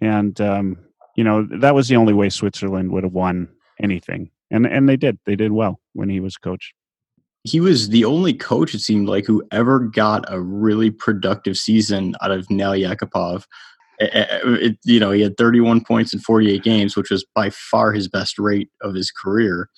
and 0.00 0.40
um, 0.40 0.78
you 1.16 1.24
know 1.24 1.46
that 1.60 1.74
was 1.74 1.88
the 1.88 1.96
only 1.96 2.12
way 2.12 2.28
Switzerland 2.28 2.90
would 2.92 3.04
have 3.04 3.12
won 3.12 3.48
anything, 3.82 4.30
and 4.50 4.66
and 4.66 4.88
they 4.88 4.96
did. 4.96 5.18
They 5.26 5.36
did 5.36 5.52
well 5.52 5.80
when 5.92 6.08
he 6.08 6.20
was 6.20 6.36
coach. 6.36 6.74
he 7.44 7.60
was 7.60 7.88
the 7.88 8.04
only 8.04 8.34
coach 8.34 8.74
it 8.74 8.80
seemed 8.80 9.08
like 9.08 9.24
who 9.26 9.42
ever 9.52 9.78
got 9.80 10.24
a 10.28 10.40
really 10.40 10.90
productive 10.90 11.56
season 11.56 12.14
out 12.20 12.30
of 12.30 12.50
Nail 12.50 12.72
Yakupov. 12.72 13.44
It, 14.00 14.78
you 14.84 15.00
know, 15.00 15.10
he 15.10 15.22
had 15.22 15.36
31 15.36 15.84
points 15.84 16.12
in 16.12 16.20
48 16.20 16.62
games, 16.62 16.96
which 16.96 17.10
was 17.10 17.24
by 17.34 17.50
far 17.50 17.92
his 17.92 18.08
best 18.08 18.38
rate 18.38 18.70
of 18.80 18.94
his 18.94 19.10
career. 19.10 19.68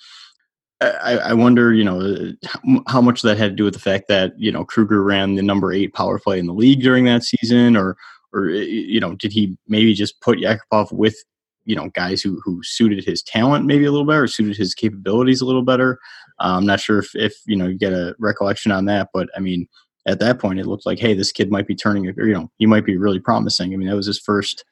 I, 0.82 1.18
I 1.18 1.32
wonder, 1.34 1.74
you 1.74 1.84
know, 1.84 2.00
uh, 2.00 2.80
how 2.88 3.02
much 3.02 3.22
that 3.22 3.36
had 3.36 3.50
to 3.50 3.56
do 3.56 3.64
with 3.64 3.74
the 3.74 3.80
fact 3.80 4.08
that 4.08 4.32
you 4.38 4.50
know 4.50 4.64
Krueger 4.64 5.02
ran 5.02 5.34
the 5.34 5.42
number 5.42 5.72
eight 5.72 5.92
power 5.92 6.18
play 6.18 6.38
in 6.38 6.46
the 6.46 6.54
league 6.54 6.82
during 6.82 7.04
that 7.04 7.22
season, 7.22 7.76
or 7.76 7.96
or 8.32 8.50
uh, 8.50 8.54
you 8.54 9.00
know, 9.00 9.14
did 9.14 9.32
he 9.32 9.56
maybe 9.68 9.92
just 9.94 10.20
put 10.20 10.38
Yakupov 10.38 10.92
with 10.92 11.16
you 11.64 11.76
know 11.76 11.90
guys 11.90 12.22
who 12.22 12.40
who 12.42 12.62
suited 12.62 13.04
his 13.04 13.22
talent 13.22 13.66
maybe 13.66 13.84
a 13.84 13.90
little 13.90 14.06
better, 14.06 14.26
suited 14.26 14.56
his 14.56 14.74
capabilities 14.74 15.42
a 15.42 15.46
little 15.46 15.64
better? 15.64 15.98
Uh, 16.38 16.56
I'm 16.56 16.66
not 16.66 16.80
sure 16.80 16.98
if, 16.98 17.14
if 17.14 17.34
you 17.46 17.56
know 17.56 17.66
you 17.66 17.76
get 17.76 17.92
a 17.92 18.14
recollection 18.18 18.72
on 18.72 18.86
that, 18.86 19.08
but 19.12 19.28
I 19.36 19.40
mean, 19.40 19.68
at 20.07 20.19
that 20.21 20.38
point, 20.38 20.59
it 20.59 20.66
looked 20.66 20.87
like, 20.87 20.99
hey, 20.99 21.14
this 21.14 21.33
kid 21.33 21.50
might 21.50 21.66
be 21.66 21.75
turning, 21.75 22.04
you 22.04 22.33
know, 22.33 22.50
he 22.59 22.66
might 22.66 22.85
be 22.85 22.97
really 22.97 23.21
promising. 23.21 23.73
I 23.73 23.76
mean, 23.76 23.88
that 23.88 23.97
was 23.97 24.07
his 24.07 24.19
first 24.19 24.64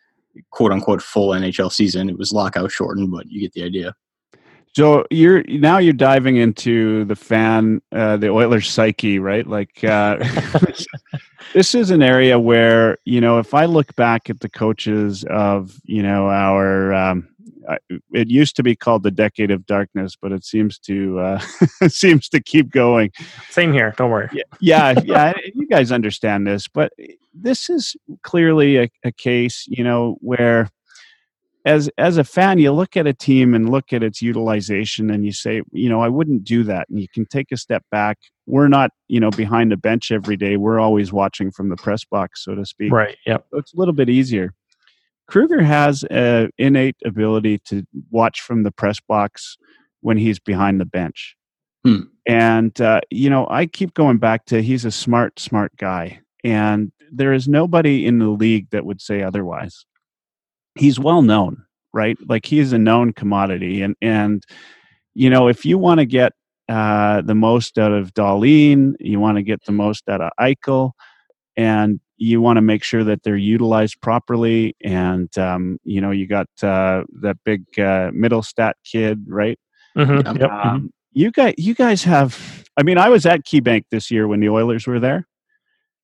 quote 0.50 0.72
unquote 0.72 1.02
full 1.02 1.30
NHL 1.30 1.72
season. 1.72 2.08
It 2.08 2.18
was 2.18 2.32
lockout 2.32 2.70
shortened, 2.70 3.10
but 3.10 3.26
you 3.28 3.40
get 3.40 3.52
the 3.52 3.64
idea. 3.64 3.94
So 4.74 5.06
you're 5.10 5.42
now 5.48 5.78
you're 5.78 5.92
diving 5.92 6.36
into 6.36 7.04
the 7.06 7.16
fan, 7.16 7.82
uh, 7.90 8.16
the 8.16 8.28
Oilers 8.28 8.70
psyche, 8.70 9.18
right? 9.18 9.46
Like 9.46 9.82
uh, 9.82 10.18
this 11.54 11.74
is 11.74 11.90
an 11.90 12.02
area 12.02 12.38
where 12.38 12.98
you 13.04 13.20
know 13.20 13.38
if 13.38 13.54
I 13.54 13.64
look 13.64 13.96
back 13.96 14.30
at 14.30 14.40
the 14.40 14.48
coaches 14.48 15.24
of 15.24 15.80
you 15.84 16.02
know 16.02 16.28
our, 16.28 16.92
um, 16.92 17.28
I- 17.68 17.78
it 18.12 18.28
used 18.30 18.56
to 18.56 18.62
be 18.62 18.74
called 18.74 19.02
the 19.02 19.10
decade 19.10 19.50
of 19.50 19.66
darkness, 19.66 20.16
but 20.20 20.32
it 20.32 20.44
seems 20.44 20.78
to 20.80 21.18
uh, 21.18 21.38
seems 21.88 22.28
to 22.30 22.40
keep 22.40 22.70
going. 22.70 23.10
Same 23.50 23.72
here. 23.72 23.94
Don't 23.96 24.10
worry. 24.10 24.28
Yeah, 24.32 24.42
yeah, 24.60 24.94
yeah. 25.04 25.32
You 25.54 25.66
guys 25.66 25.92
understand 25.92 26.46
this, 26.46 26.68
but 26.68 26.92
this 27.34 27.68
is 27.70 27.94
clearly 28.22 28.76
a, 28.78 28.88
a 29.04 29.12
case, 29.12 29.66
you 29.68 29.84
know, 29.84 30.16
where 30.20 30.70
as 31.64 31.90
as 31.98 32.16
a 32.16 32.24
fan, 32.24 32.58
you 32.58 32.72
look 32.72 32.96
at 32.96 33.06
a 33.06 33.12
team 33.12 33.54
and 33.54 33.68
look 33.68 33.92
at 33.92 34.02
its 34.02 34.22
utilization, 34.22 35.10
and 35.10 35.24
you 35.24 35.32
say, 35.32 35.60
you 35.72 35.88
know, 35.88 36.00
I 36.00 36.08
wouldn't 36.08 36.44
do 36.44 36.62
that. 36.64 36.88
And 36.88 36.98
you 37.00 37.08
can 37.08 37.26
take 37.26 37.52
a 37.52 37.56
step 37.56 37.84
back. 37.90 38.18
We're 38.46 38.68
not, 38.68 38.92
you 39.08 39.20
know, 39.20 39.30
behind 39.30 39.70
the 39.72 39.76
bench 39.76 40.10
every 40.10 40.36
day. 40.36 40.56
We're 40.56 40.80
always 40.80 41.12
watching 41.12 41.50
from 41.50 41.68
the 41.68 41.76
press 41.76 42.04
box, 42.04 42.44
so 42.44 42.54
to 42.54 42.64
speak. 42.64 42.90
Right. 42.92 43.16
Yeah. 43.26 43.38
So 43.50 43.58
it's 43.58 43.74
a 43.74 43.76
little 43.76 43.92
bit 43.94 44.08
easier. 44.08 44.54
Krueger 45.28 45.62
has 45.62 46.04
an 46.04 46.50
innate 46.58 46.96
ability 47.04 47.58
to 47.66 47.84
watch 48.10 48.40
from 48.40 48.62
the 48.62 48.72
press 48.72 48.98
box 49.00 49.56
when 50.00 50.16
he's 50.16 50.38
behind 50.38 50.80
the 50.80 50.86
bench. 50.86 51.36
Hmm. 51.84 52.02
And, 52.26 52.78
uh, 52.80 53.00
you 53.10 53.30
know, 53.30 53.46
I 53.50 53.66
keep 53.66 53.94
going 53.94 54.18
back 54.18 54.46
to 54.46 54.62
he's 54.62 54.84
a 54.84 54.90
smart, 54.90 55.38
smart 55.38 55.72
guy. 55.76 56.20
And 56.44 56.92
there 57.10 57.32
is 57.32 57.48
nobody 57.48 58.06
in 58.06 58.18
the 58.18 58.28
league 58.28 58.70
that 58.70 58.84
would 58.84 59.00
say 59.00 59.22
otherwise. 59.22 59.84
He's 60.74 60.98
well 60.98 61.22
known, 61.22 61.64
right? 61.92 62.16
Like 62.28 62.46
he's 62.46 62.72
a 62.72 62.78
known 62.78 63.12
commodity. 63.12 63.82
And, 63.82 63.96
and 64.00 64.42
you 65.14 65.30
know, 65.30 65.48
if 65.48 65.64
you 65.64 65.78
want 65.78 65.98
to 65.98 66.06
get 66.06 66.32
uh, 66.68 67.22
the 67.22 67.34
most 67.34 67.78
out 67.78 67.92
of 67.92 68.12
Dahlin, 68.14 68.94
you 69.00 69.18
want 69.18 69.36
to 69.36 69.42
get 69.42 69.64
the 69.64 69.72
most 69.72 70.08
out 70.08 70.20
of 70.20 70.30
Eichel, 70.38 70.92
and 71.56 71.98
you 72.18 72.40
want 72.40 72.56
to 72.56 72.62
make 72.62 72.82
sure 72.82 73.04
that 73.04 73.22
they're 73.22 73.36
utilized 73.36 74.00
properly. 74.00 74.76
And 74.84 75.36
um, 75.38 75.78
you 75.84 76.00
know, 76.00 76.10
you 76.10 76.26
got 76.26 76.48
uh, 76.62 77.04
that 77.22 77.36
big 77.44 77.62
uh, 77.78 78.10
Mittelstadt 78.12 78.74
kid, 78.84 79.24
right? 79.28 79.58
Mhm, 79.96 80.24
Yep. 80.26 80.36
Yep. 80.40 80.50
Um, 80.50 80.90
you 81.12 81.30
guys, 81.30 81.54
you 81.56 81.74
guys 81.74 82.04
have. 82.04 82.64
I 82.76 82.82
mean, 82.84 82.98
I 82.98 83.08
was 83.08 83.26
at 83.26 83.44
KeyBank 83.44 83.84
this 83.90 84.10
year 84.10 84.28
when 84.28 84.40
the 84.40 84.48
Oilers 84.50 84.86
were 84.86 85.00
there, 85.00 85.26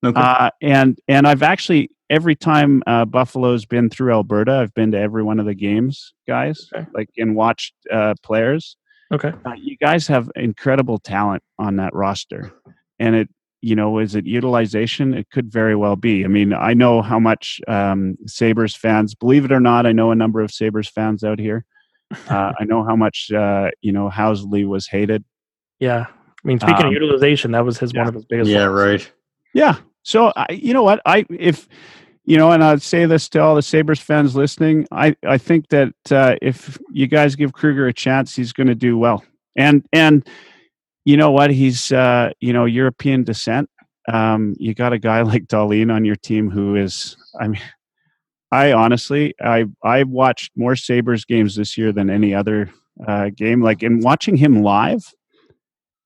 Okay. 0.05 0.21
uh, 0.21 0.51
and 0.61 0.99
and 1.07 1.27
I've 1.27 1.43
actually 1.43 1.91
every 2.11 2.35
time 2.35 2.83
uh, 2.87 3.05
Buffalo's 3.05 3.65
been 3.65 3.89
through 3.91 4.13
Alberta, 4.13 4.53
I've 4.57 4.75
been 4.75 4.91
to 4.93 4.99
every 4.99 5.23
one 5.23 5.39
of 5.41 5.47
the 5.47 5.55
games, 5.55 6.13
guys, 6.27 6.69
Okay. 6.75 6.87
like 6.95 7.11
and 7.17 7.37
watched 7.37 7.75
uh, 7.93 8.15
players. 8.23 8.77
Okay. 9.13 9.33
Uh, 9.47 9.53
you 9.57 9.77
guys 9.77 10.07
have 10.09 10.31
incredible 10.35 10.99
talent 10.99 11.43
on 11.59 11.77
that 11.77 11.95
roster, 11.95 12.53
and 12.99 13.15
it 13.15 13.29
you 13.65 13.75
know 13.75 13.99
is 13.99 14.15
it 14.15 14.27
utilization? 14.27 15.15
It 15.15 15.31
could 15.31 15.51
very 15.53 15.75
well 15.77 15.97
be. 15.97 16.25
I 16.25 16.29
mean, 16.29 16.53
I 16.53 16.75
know 16.75 17.03
how 17.03 17.19
much 17.19 17.61
um, 17.69 18.17
Sabres 18.27 18.75
fans, 18.77 19.15
believe 19.15 19.45
it 19.45 19.53
or 19.53 19.61
not, 19.61 19.87
I 19.87 19.93
know 19.93 20.11
a 20.11 20.15
number 20.15 20.41
of 20.41 20.51
Sabres 20.51 20.89
fans 20.89 21.25
out 21.25 21.39
here. 21.39 21.65
Uh, 22.29 22.53
I 22.61 22.65
know 22.65 22.85
how 22.85 22.97
much 22.97 23.31
uh, 23.33 23.71
you 23.81 23.93
know 23.93 24.11
Housley 24.11 24.67
was 24.67 24.87
hated. 24.87 25.25
Yeah. 25.81 26.07
I 26.09 26.49
mean, 26.49 26.61
speaking 26.61 26.83
Um, 26.83 26.87
of 26.89 26.93
utilization, 26.93 27.53
that 27.53 27.65
was 27.65 27.79
his 27.79 27.93
yeah. 27.95 28.01
one 28.01 28.09
of 28.09 28.15
his 28.15 28.25
biggest. 28.27 28.51
yeah, 28.51 28.67
flaws. 28.67 28.87
right. 28.87 29.13
Yeah. 29.55 29.77
So 30.03 30.33
I, 30.37 30.47
you 30.53 30.75
know 30.75 30.83
what 30.83 31.01
I 31.07 31.25
if 31.31 31.67
you 32.27 32.37
know, 32.39 32.53
and 32.53 32.63
I'd 32.63 32.83
say 32.83 33.07
this 33.07 33.29
to 33.31 33.41
all 33.41 33.55
the 33.55 33.63
Sabres 33.63 34.01
fans 34.01 34.37
listening. 34.37 34.87
I 34.93 35.17
I 35.27 35.39
think 35.39 35.69
that 35.69 35.95
uh, 36.11 36.37
if 36.43 36.79
you 36.93 37.07
guys 37.07 37.35
give 37.37 37.53
Krueger 37.55 37.87
a 37.87 37.93
chance, 37.93 38.37
he's 38.37 38.53
going 38.53 38.67
to 38.67 38.75
do 38.75 38.99
well. 38.99 39.25
And 39.57 39.85
and 39.93 40.27
you 41.05 41.17
know 41.17 41.31
what? 41.31 41.51
He's 41.51 41.93
uh, 41.93 42.31
you 42.41 42.53
know 42.53 42.65
European 42.65 43.25
descent. 43.25 43.69
Um, 44.09 44.55
you 44.59 44.75
got 44.75 44.93
a 44.93 44.99
guy 44.99 45.23
like 45.33 45.45
Dahlin 45.47 45.93
on 45.95 46.05
your 46.05 46.17
team 46.17 46.51
who 46.51 46.77
is. 46.77 47.17
I 47.41 47.49
mean, 47.49 47.63
I 48.53 48.73
honestly, 48.73 49.35
I 49.43 49.67
I 49.83 50.05
watched 50.05 50.53
more 50.57 50.77
Sabres 50.77 51.25
games 51.25 51.57
this 51.57 51.77
year 51.79 51.93
than 51.93 52.11
any 52.11 52.35
other 52.35 52.71
uh, 53.07 53.31
game. 53.35 53.63
Like, 53.63 53.83
and 53.83 54.03
watching 54.03 54.37
him 54.37 54.63
live 54.63 55.13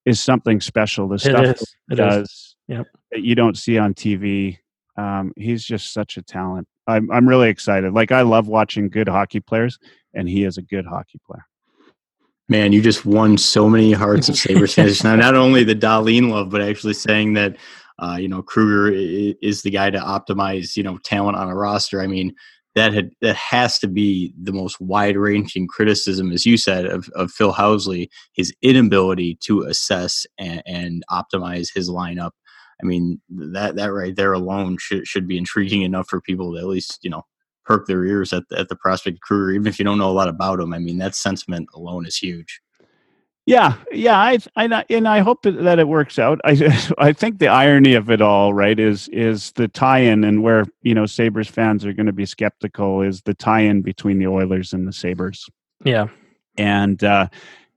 is 0.05 0.21
something 0.21 0.61
special. 0.61 1.09
The 1.09 1.17
It 1.17 1.21
stuff 1.21 1.45
is. 1.45 1.77
he 1.89 1.95
It 1.95 1.99
is. 1.99 1.99
does 1.99 2.57
Yep. 2.69 2.87
that 3.13 3.23
you 3.23 3.35
don't 3.35 3.57
see 3.57 3.79
on 3.79 3.95
TV. 3.95 4.59
Um, 4.97 5.33
he's 5.37 5.65
just 5.65 5.93
such 5.93 6.17
a 6.17 6.23
talent. 6.23 6.67
I'm 6.87 7.11
I'm 7.11 7.29
really 7.29 7.51
excited. 7.51 7.93
Like 7.93 8.13
I 8.13 8.23
love 8.23 8.49
watching 8.49 8.89
good 8.89 9.09
hockey 9.09 9.41
players, 9.41 9.79
and 10.15 10.29
he 10.29 10.45
is 10.45 10.57
a 10.59 10.63
good 10.63 10.87
hockey 10.87 11.19
player. 11.27 11.45
Man, 12.49 12.73
you 12.73 12.81
just 12.81 13.05
won 13.05 13.37
so 13.37 13.69
many 13.69 13.93
hearts 13.93 14.29
of 14.29 14.37
Sabres 14.39 14.75
fans. 14.75 15.05
Now, 15.05 15.17
not 15.17 15.35
only 15.35 15.65
the 15.65 15.75
Dahlin 15.75 16.31
love, 16.31 16.51
but 16.51 16.63
actually 16.63 16.95
saying 16.95 17.35
that, 17.35 17.57
uh, 17.99 18.17
you 18.19 18.29
know, 18.29 18.43
Krueger 18.43 18.91
is 19.43 19.63
the 19.63 19.71
guy 19.71 19.91
to 19.91 19.99
optimize, 19.99 20.77
you 20.77 20.83
know, 20.83 20.99
talent 20.99 21.37
on 21.37 21.51
a 21.51 21.55
roster. 21.55 22.01
I 22.01 22.07
mean, 22.07 22.35
that 22.75 22.95
had 22.95 23.11
that 23.21 23.37
has 23.37 23.79
to 23.81 23.89
be 23.89 24.33
the 24.41 24.53
most 24.53 24.81
wide-ranging 24.81 25.67
criticism, 25.67 26.33
as 26.33 26.47
you 26.47 26.57
said, 26.57 26.87
of, 26.87 27.09
of 27.15 27.33
Phil 27.33 27.53
Housley, 27.53 28.09
his 28.35 28.55
inability 28.63 29.37
to 29.43 29.63
assess 29.63 30.27
and, 30.39 30.63
and 30.65 31.05
optimize 31.11 31.75
his 31.75 31.91
lineup. 31.91 32.31
I 32.81 32.87
mean, 32.87 33.21
that 33.31 33.75
that 33.77 33.93
right 33.93 34.15
there 34.15 34.33
alone 34.33 34.77
should 34.79 35.07
should 35.07 35.27
be 35.27 35.37
intriguing 35.37 35.83
enough 35.83 36.09
for 36.09 36.21
people 36.21 36.55
to 36.55 36.61
at 36.61 36.67
least 36.67 37.01
you 37.03 37.11
know 37.11 37.25
perk 37.69 37.87
their 37.87 38.05
ears 38.05 38.33
at 38.33 38.49
the, 38.49 38.59
at 38.59 38.69
the 38.69 38.77
prospect 38.77 39.21
career, 39.21 39.53
even 39.53 39.67
if 39.67 39.79
you 39.79 39.85
don't 39.85 39.99
know 39.99 40.11
a 40.11 40.13
lot 40.13 40.29
about 40.29 40.59
them. 40.59 40.73
I 40.73 40.79
mean, 40.79 40.97
that 40.99 41.15
sentiment 41.15 41.69
alone 41.75 42.07
is 42.07 42.17
huge. 42.17 42.61
Yeah, 43.45 43.77
yeah, 43.93 44.19
I, 44.19 44.39
I, 44.57 44.85
and 44.91 45.09
I 45.09 45.21
hope 45.21 45.43
that 45.43 45.79
it 45.79 45.89
works 45.89 46.19
out. 46.19 46.41
I, 46.45 46.91
I 46.99 47.13
think 47.13 47.39
the 47.39 47.49
irony 47.49 47.95
of 47.95 48.11
it 48.11 48.21
all, 48.21 48.53
right, 48.53 48.79
is 48.79 49.09
is 49.09 49.53
the 49.53 49.69
tie-in, 49.69 50.25
and 50.25 50.43
where 50.43 50.65
you 50.83 50.95
know 50.95 51.07
Sabres 51.07 51.49
fans 51.49 51.87
are 51.87 51.95
going 51.95 52.07
to 52.07 52.13
be 52.13 52.27
skeptical 52.27 53.01
is 53.01 53.23
the 53.23 53.33
tie-in 53.33 53.81
between 53.81 54.19
the 54.19 54.27
Oilers 54.27 54.75
and 54.75 54.87
the 54.87 54.93
Sabres. 54.93 55.49
Yeah, 55.83 56.09
and 56.59 57.03
uh, 57.03 57.29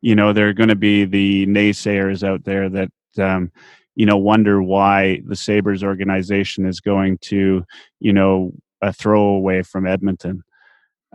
you 0.01 0.13
know 0.13 0.33
there 0.33 0.49
are 0.49 0.53
going 0.53 0.69
to 0.69 0.75
be 0.75 1.05
the 1.05 1.45
naysayers 1.47 2.21
out 2.21 2.43
there 2.43 2.67
that 2.67 2.91
um, 3.17 3.49
you 3.95 4.05
know 4.05 4.17
wonder 4.17 4.61
why 4.61 5.21
the 5.25 5.37
Sabres 5.37 5.85
organization 5.85 6.65
is 6.65 6.81
going 6.81 7.17
to 7.19 7.63
you 8.01 8.11
know 8.11 8.51
a 8.81 8.93
throwaway 8.93 9.63
from 9.63 9.87
Edmonton 9.87 10.43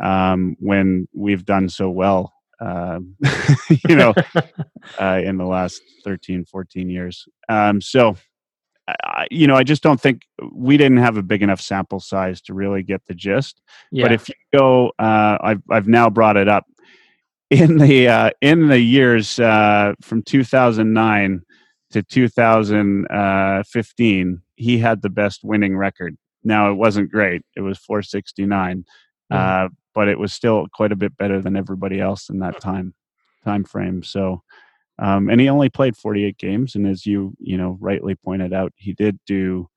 um, 0.03 0.57
when 0.61 1.09
we've 1.15 1.45
done 1.45 1.69
so 1.69 1.91
well 1.91 2.33
um, 2.61 3.17
you 3.89 3.97
know, 3.97 4.15
uh, 5.01 5.21
in 5.23 5.37
the 5.37 5.45
last 5.45 5.83
13, 6.05 6.45
14 6.45 6.89
years. 6.89 7.27
Um, 7.49 7.81
so, 7.81 8.17
I, 8.89 9.27
you 9.31 9.47
know, 9.47 9.57
I 9.57 9.63
just 9.63 9.83
don't 9.83 10.01
think 10.01 10.23
we 10.53 10.77
didn't 10.77 10.99
have 10.99 11.17
a 11.17 11.23
big 11.23 11.43
enough 11.43 11.61
sample 11.61 12.01
size 12.01 12.41
to 12.43 12.55
really 12.55 12.85
get 12.85 13.05
the 13.07 13.15
gist. 13.15 13.61
Yeah. 13.91 14.05
But 14.05 14.13
if 14.13 14.29
you 14.29 14.35
go, 14.57 14.93
uh, 14.99 15.39
I've 15.41 15.63
I've 15.71 15.89
now 15.89 16.09
brought 16.09 16.37
it 16.37 16.49
up 16.49 16.67
in 17.51 17.79
the 17.79 18.07
uh, 18.09 18.31
in 18.41 18.69
the 18.69 18.79
years 18.79 19.41
uh, 19.41 19.95
from 20.03 20.23
2009 20.23 21.43
to 21.91 22.03
2015, 22.03 24.43
he 24.55 24.79
had 24.79 25.03
the 25.03 25.11
best 25.11 25.41
winning 25.43 25.77
record. 25.77 26.17
Now 26.47 26.71
it 26.71 26.75
wasn't 26.75 27.11
great; 27.11 27.43
it 27.57 27.61
was 27.61 27.79
469. 27.79 28.85
Mm-hmm 29.33 29.75
but 29.97 30.09
it 30.09 30.19
was 30.19 30.31
still 30.31 30.67
quite 30.75 30.93
a 30.93 30.97
bit 30.97 31.17
better 31.17 31.41
than 31.41 31.57
everybody 31.57 31.99
else 31.99 32.29
in 32.29 32.39
that 32.41 32.61
time 32.61 32.95
time 33.45 33.65
frame. 33.65 34.03
So, 34.03 34.43
um, 34.99 35.31
and 35.31 35.41
he 35.41 35.49
only 35.49 35.71
played 35.71 35.97
48 35.97 36.37
games, 36.37 36.75
and 36.75 36.87
as 36.87 37.07
you 37.07 37.35
you 37.41 37.57
know 37.57 37.79
rightly 37.81 38.15
pointed 38.15 38.53
out, 38.53 38.73
he 38.77 38.93
did 38.93 39.19
do 39.27 39.69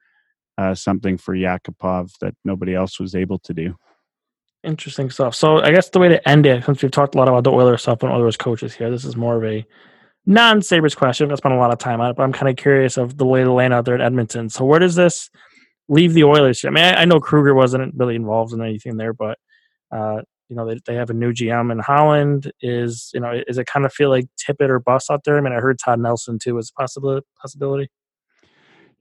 uh, 0.58 0.76
something 0.76 1.18
for 1.18 1.34
Yakupov 1.34 2.12
that 2.20 2.36
nobody 2.44 2.76
else 2.76 3.00
was 3.00 3.16
able 3.16 3.40
to 3.40 3.54
do. 3.54 3.76
Interesting 4.62 5.10
stuff. 5.10 5.34
So 5.36 5.62
I 5.62 5.72
guess 5.72 5.90
the 5.90 6.00
way 6.00 6.10
to 6.10 6.30
end 6.30 6.46
it, 6.46 6.66
since 6.66 6.84
we've 6.84 6.92
talked 6.92 7.16
a 7.16 7.18
lot 7.18 7.30
about 7.30 7.46
the 7.46 7.52
Oilers 7.52 7.84
stuff 7.84 8.04
and 8.04 8.12
Oilers 8.12 8.36
coaches 8.36 8.76
here, 8.76 8.92
this 8.92 9.06
is 9.06 9.16
more 9.16 9.38
of 9.38 9.50
a 9.50 9.66
non-Sabres 10.26 10.96
question. 10.96 11.32
I 11.32 11.36
spent 11.36 11.56
a 11.56 11.58
lot 11.58 11.72
of 11.72 11.80
time 11.80 12.02
on 12.02 12.12
it, 12.12 12.18
but 12.18 12.24
I'm 12.24 12.34
kind 12.34 12.50
of 12.50 12.58
curious 12.58 12.98
of 12.98 13.18
the 13.18 13.26
way 13.26 13.42
to 13.42 13.54
land 13.54 13.74
out 13.74 13.86
there 13.86 13.96
at 13.96 14.02
Edmonton. 14.02 14.50
So 14.50 14.66
where 14.66 14.80
does 14.80 14.96
this 14.96 15.30
leave 15.90 16.14
the 16.14 16.24
Oilers? 16.24 16.64
I 16.64 16.70
mean, 16.70 16.84
I, 16.84 17.02
I 17.02 17.06
know 17.06 17.20
Krueger 17.20 17.54
wasn't 17.54 17.94
really 17.98 18.16
involved 18.16 18.54
in 18.54 18.62
anything 18.62 18.98
there, 18.98 19.14
but 19.14 19.38
uh, 19.92 20.22
you 20.50 20.56
know, 20.56 20.66
they, 20.66 20.80
they 20.86 20.96
have 20.96 21.10
a 21.10 21.14
new 21.14 21.34
GM 21.34 21.72
in 21.72 21.80
Holland. 21.80 22.52
Is 22.62 23.12
you 23.14 23.20
know, 23.20 23.42
is 23.48 23.58
it 23.58 23.68
kind 23.68 23.86
of 23.86 23.94
feel 23.94 24.10
like 24.10 24.26
Tippett 24.38 24.70
or 24.70 24.80
bust 24.80 25.12
out 25.12 25.24
there? 25.24 25.38
I 25.38 25.42
mean, 25.42 25.54
I 25.54 25.58
heard 25.58 25.80
Todd 25.80 26.00
Nelson 26.00 26.40
too 26.40 26.58
as 26.58 26.72
a 26.76 26.80
possibility. 26.80 27.26
Possibility. 27.42 27.90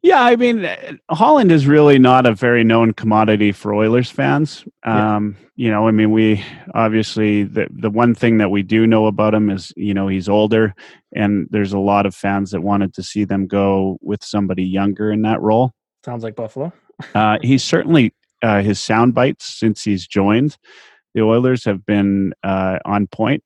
Yeah, 0.01 0.23
I 0.23 0.37
mean, 0.37 0.65
uh, 0.65 0.93
Holland 1.11 1.51
is 1.51 1.67
really 1.67 1.99
not 1.99 2.25
a 2.25 2.33
very 2.33 2.63
known 2.63 2.93
commodity 2.93 3.51
for 3.51 3.75
Oilers 3.75 4.09
fans. 4.09 4.65
Um, 4.85 5.37
yeah. 5.39 5.47
You 5.57 5.71
know, 5.73 5.89
I 5.89 5.91
mean, 5.91 6.13
we 6.13 6.45
obviously 6.75 7.43
the 7.43 7.67
the 7.71 7.91
one 7.91 8.15
thing 8.15 8.39
that 8.39 8.51
we 8.51 8.63
do 8.63 8.87
know 8.87 9.07
about 9.07 9.35
him 9.35 9.51
is 9.51 9.73
you 9.77 9.95
know 9.95 10.07
he's 10.07 10.29
older, 10.29 10.75
and 11.15 11.49
there's 11.51 11.73
a 11.73 11.79
lot 11.79 12.07
of 12.07 12.15
fans 12.15 12.53
that 12.53 12.61
wanted 12.61 12.95
to 12.95 13.03
see 13.03 13.25
them 13.25 13.49
go 13.49 13.99
with 14.01 14.23
somebody 14.23 14.65
younger 14.65 15.11
in 15.11 15.23
that 15.23 15.41
role. 15.41 15.73
Sounds 16.09 16.25
like 16.25 16.37
Buffalo. 16.37 16.73
uh, 17.15 17.39
he's 17.43 17.63
certainly 17.63 18.15
uh, 18.43 18.63
his 18.63 18.81
sound 18.81 19.15
bites 19.15 19.45
since 19.45 19.85
he's 19.85 20.07
joined 20.07 20.57
the 21.15 21.23
Oilers 21.23 21.65
have 21.65 21.85
been 21.85 22.33
uh, 22.43 22.79
on 22.85 23.07
point. 23.07 23.43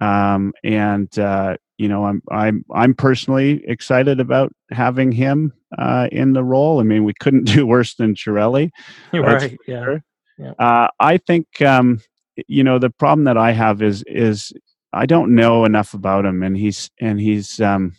Um, 0.00 0.52
and 0.64 1.16
uh, 1.18 1.56
you 1.78 1.88
know, 1.88 2.04
I'm 2.04 2.22
I'm 2.30 2.64
I'm 2.74 2.94
personally 2.94 3.62
excited 3.66 4.18
about 4.18 4.52
having 4.70 5.12
him 5.12 5.52
uh, 5.78 6.08
in 6.10 6.32
the 6.32 6.42
role. 6.42 6.80
I 6.80 6.82
mean, 6.84 7.04
we 7.04 7.14
couldn't 7.20 7.44
do 7.54 7.66
worse 7.66 7.94
than 7.94 8.14
Chiarelli. 8.14 8.70
right. 9.12 9.58
Yeah. 9.66 9.84
Sure. 9.84 10.04
yeah. 10.38 10.52
Uh, 10.58 10.88
I 10.98 11.18
think 11.18 11.60
um, 11.62 12.00
you 12.48 12.64
know 12.64 12.78
the 12.78 12.90
problem 12.90 13.24
that 13.24 13.36
I 13.36 13.52
have 13.52 13.82
is 13.82 14.02
is 14.06 14.52
I 14.92 15.06
don't 15.06 15.34
know 15.34 15.64
enough 15.64 15.94
about 15.94 16.24
him, 16.24 16.42
and 16.42 16.56
he's 16.56 16.90
and 16.98 17.20
he's 17.20 17.60
um, 17.60 17.94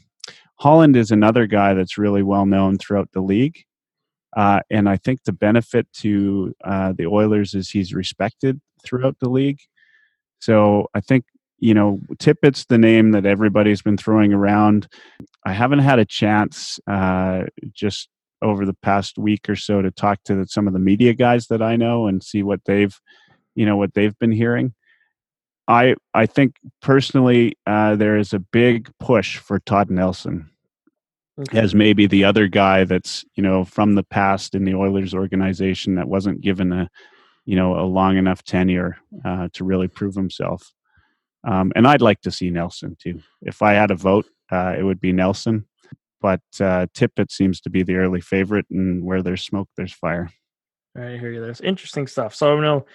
Holland 0.55 0.97
is 0.97 1.11
another 1.11 1.45
guy 1.45 1.75
that's 1.75 1.97
really 1.99 2.23
well 2.23 2.47
known 2.47 2.77
throughout 2.77 3.11
the 3.13 3.21
league. 3.21 3.63
Uh, 4.35 4.61
and 4.69 4.87
I 4.87 4.97
think 4.97 5.23
the 5.23 5.33
benefit 5.33 5.87
to 5.97 6.53
uh, 6.63 6.93
the 6.97 7.05
Oilers 7.05 7.53
is 7.53 7.69
he's 7.69 7.93
respected 7.93 8.61
throughout 8.83 9.17
the 9.19 9.29
league. 9.29 9.59
So 10.39 10.87
I 10.93 11.01
think, 11.01 11.25
you 11.59 11.73
know, 11.73 11.99
Tippett's 12.17 12.65
the 12.65 12.77
name 12.77 13.11
that 13.11 13.25
everybody's 13.25 13.81
been 13.81 13.97
throwing 13.97 14.33
around. 14.33 14.87
I 15.45 15.53
haven't 15.53 15.79
had 15.79 15.99
a 15.99 16.05
chance 16.05 16.79
uh, 16.87 17.43
just 17.73 18.09
over 18.41 18.65
the 18.65 18.75
past 18.81 19.17
week 19.17 19.47
or 19.47 19.55
so 19.55 19.81
to 19.81 19.91
talk 19.91 20.23
to 20.23 20.45
some 20.47 20.67
of 20.67 20.73
the 20.73 20.79
media 20.79 21.13
guys 21.13 21.47
that 21.47 21.61
I 21.61 21.75
know 21.75 22.07
and 22.07 22.23
see 22.23 22.41
what 22.41 22.61
they've, 22.65 22.97
you 23.53 23.65
know, 23.65 23.77
what 23.77 23.93
they've 23.93 24.17
been 24.17 24.31
hearing. 24.31 24.73
I 25.67 25.95
I 26.13 26.25
think 26.25 26.55
personally 26.81 27.55
uh, 27.67 27.95
there 27.95 28.17
is 28.17 28.33
a 28.33 28.39
big 28.39 28.89
push 28.99 29.37
for 29.37 29.59
Todd 29.59 29.91
Nelson 29.91 30.49
okay. 31.41 31.59
as 31.59 31.75
maybe 31.75 32.07
the 32.07 32.23
other 32.23 32.47
guy 32.47 32.83
that's 32.83 33.25
you 33.35 33.43
know 33.43 33.63
from 33.63 33.95
the 33.95 34.03
past 34.03 34.55
in 34.55 34.65
the 34.65 34.75
Oilers 34.75 35.13
organization 35.13 35.95
that 35.95 36.07
wasn't 36.07 36.41
given 36.41 36.71
a 36.71 36.89
you 37.45 37.55
know 37.55 37.79
a 37.79 37.85
long 37.85 38.17
enough 38.17 38.43
tenure 38.43 38.97
uh, 39.25 39.49
to 39.53 39.63
really 39.63 39.87
prove 39.87 40.15
himself. 40.15 40.71
Um, 41.43 41.71
and 41.75 41.87
I'd 41.87 42.01
like 42.01 42.21
to 42.21 42.31
see 42.31 42.49
Nelson 42.49 42.95
too. 42.99 43.21
If 43.41 43.61
I 43.61 43.73
had 43.73 43.91
a 43.91 43.95
vote, 43.95 44.27
uh, 44.51 44.75
it 44.77 44.83
would 44.83 45.01
be 45.01 45.11
Nelson. 45.11 45.65
But 46.21 46.41
uh, 46.59 46.85
Tippett 46.93 47.31
seems 47.31 47.61
to 47.61 47.71
be 47.71 47.81
the 47.81 47.95
early 47.95 48.21
favorite, 48.21 48.67
and 48.69 49.03
where 49.03 49.23
there's 49.23 49.41
smoke, 49.41 49.69
there's 49.75 49.93
fire. 49.93 50.29
I 50.95 51.17
hear 51.17 51.31
you. 51.31 51.41
There's 51.41 51.61
interesting 51.61 52.05
stuff. 52.05 52.35
So 52.35 52.55
you 52.55 52.61
know, 52.61 52.85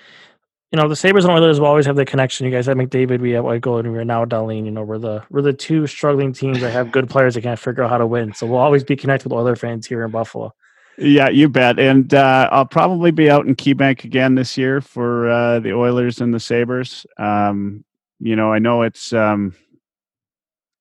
you 0.73 0.81
know, 0.81 0.89
the 0.89 0.97
Sabres 0.97 1.25
and 1.25 1.33
Oilers 1.33 1.61
will 1.61 1.69
always 1.69 1.87
have 1.87 1.97
the 1.97 2.05
connection. 2.05 2.45
You 2.45 2.53
guys 2.53 2.67
have 2.67 2.77
McDavid, 2.77 3.21
we 3.21 3.31
have 3.33 3.45
Eichel, 3.45 3.79
and 3.79 3.93
we're 3.93 4.05
now 4.05 4.25
Dahlin. 4.25 4.65
You 4.65 4.73
know, 4.73 4.83
we're 4.83 4.99
the 4.99 5.23
we're 5.31 5.43
the 5.43 5.53
two 5.53 5.87
struggling 5.87 6.33
teams 6.33 6.61
that 6.61 6.73
have 6.73 6.91
good 6.91 7.09
players 7.09 7.35
that 7.35 7.43
can't 7.43 7.59
figure 7.59 7.85
out 7.85 7.91
how 7.91 7.99
to 7.99 8.07
win. 8.07 8.35
So 8.35 8.47
we'll 8.47 8.59
always 8.59 8.83
be 8.83 8.97
connected 8.97 9.31
with 9.31 9.39
Oiler 9.39 9.57
fans 9.57 9.87
here 9.87 10.05
in 10.05 10.11
Buffalo. 10.11 10.53
Yeah, 10.99 11.29
you 11.29 11.49
bet. 11.49 11.79
And 11.79 12.13
uh, 12.15 12.49
I'll 12.51 12.67
probably 12.67 13.11
be 13.11 13.31
out 13.31 13.47
in 13.47 13.55
KeyBank 13.55 14.05
again 14.05 14.35
this 14.35 14.57
year 14.57 14.81
for 14.81 15.29
uh, 15.29 15.61
the 15.61 15.73
Oilers 15.73 16.21
and 16.21 16.33
the 16.33 16.41
Sabres. 16.41 17.07
Um, 17.19 17.85
you 18.19 18.35
know, 18.35 18.53
I 18.53 18.59
know 18.59 18.83
it's 18.83 19.13
um, 19.13 19.55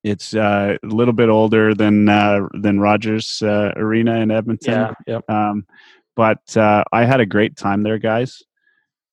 it's 0.03 0.33
uh, 0.33 0.77
a 0.81 0.87
little 0.87 1.13
bit 1.13 1.29
older 1.29 1.75
than 1.75 2.09
uh, 2.09 2.47
than 2.53 2.79
Rogers 2.79 3.41
uh, 3.41 3.73
Arena 3.75 4.17
in 4.17 4.31
Edmonton. 4.31 4.73
Yeah. 4.73 4.93
Yep. 5.07 5.29
Um, 5.29 5.67
but 6.15 6.57
uh, 6.57 6.83
I 6.91 7.05
had 7.05 7.19
a 7.19 7.25
great 7.25 7.57
time 7.57 7.83
there, 7.83 7.99
guys. 7.99 8.41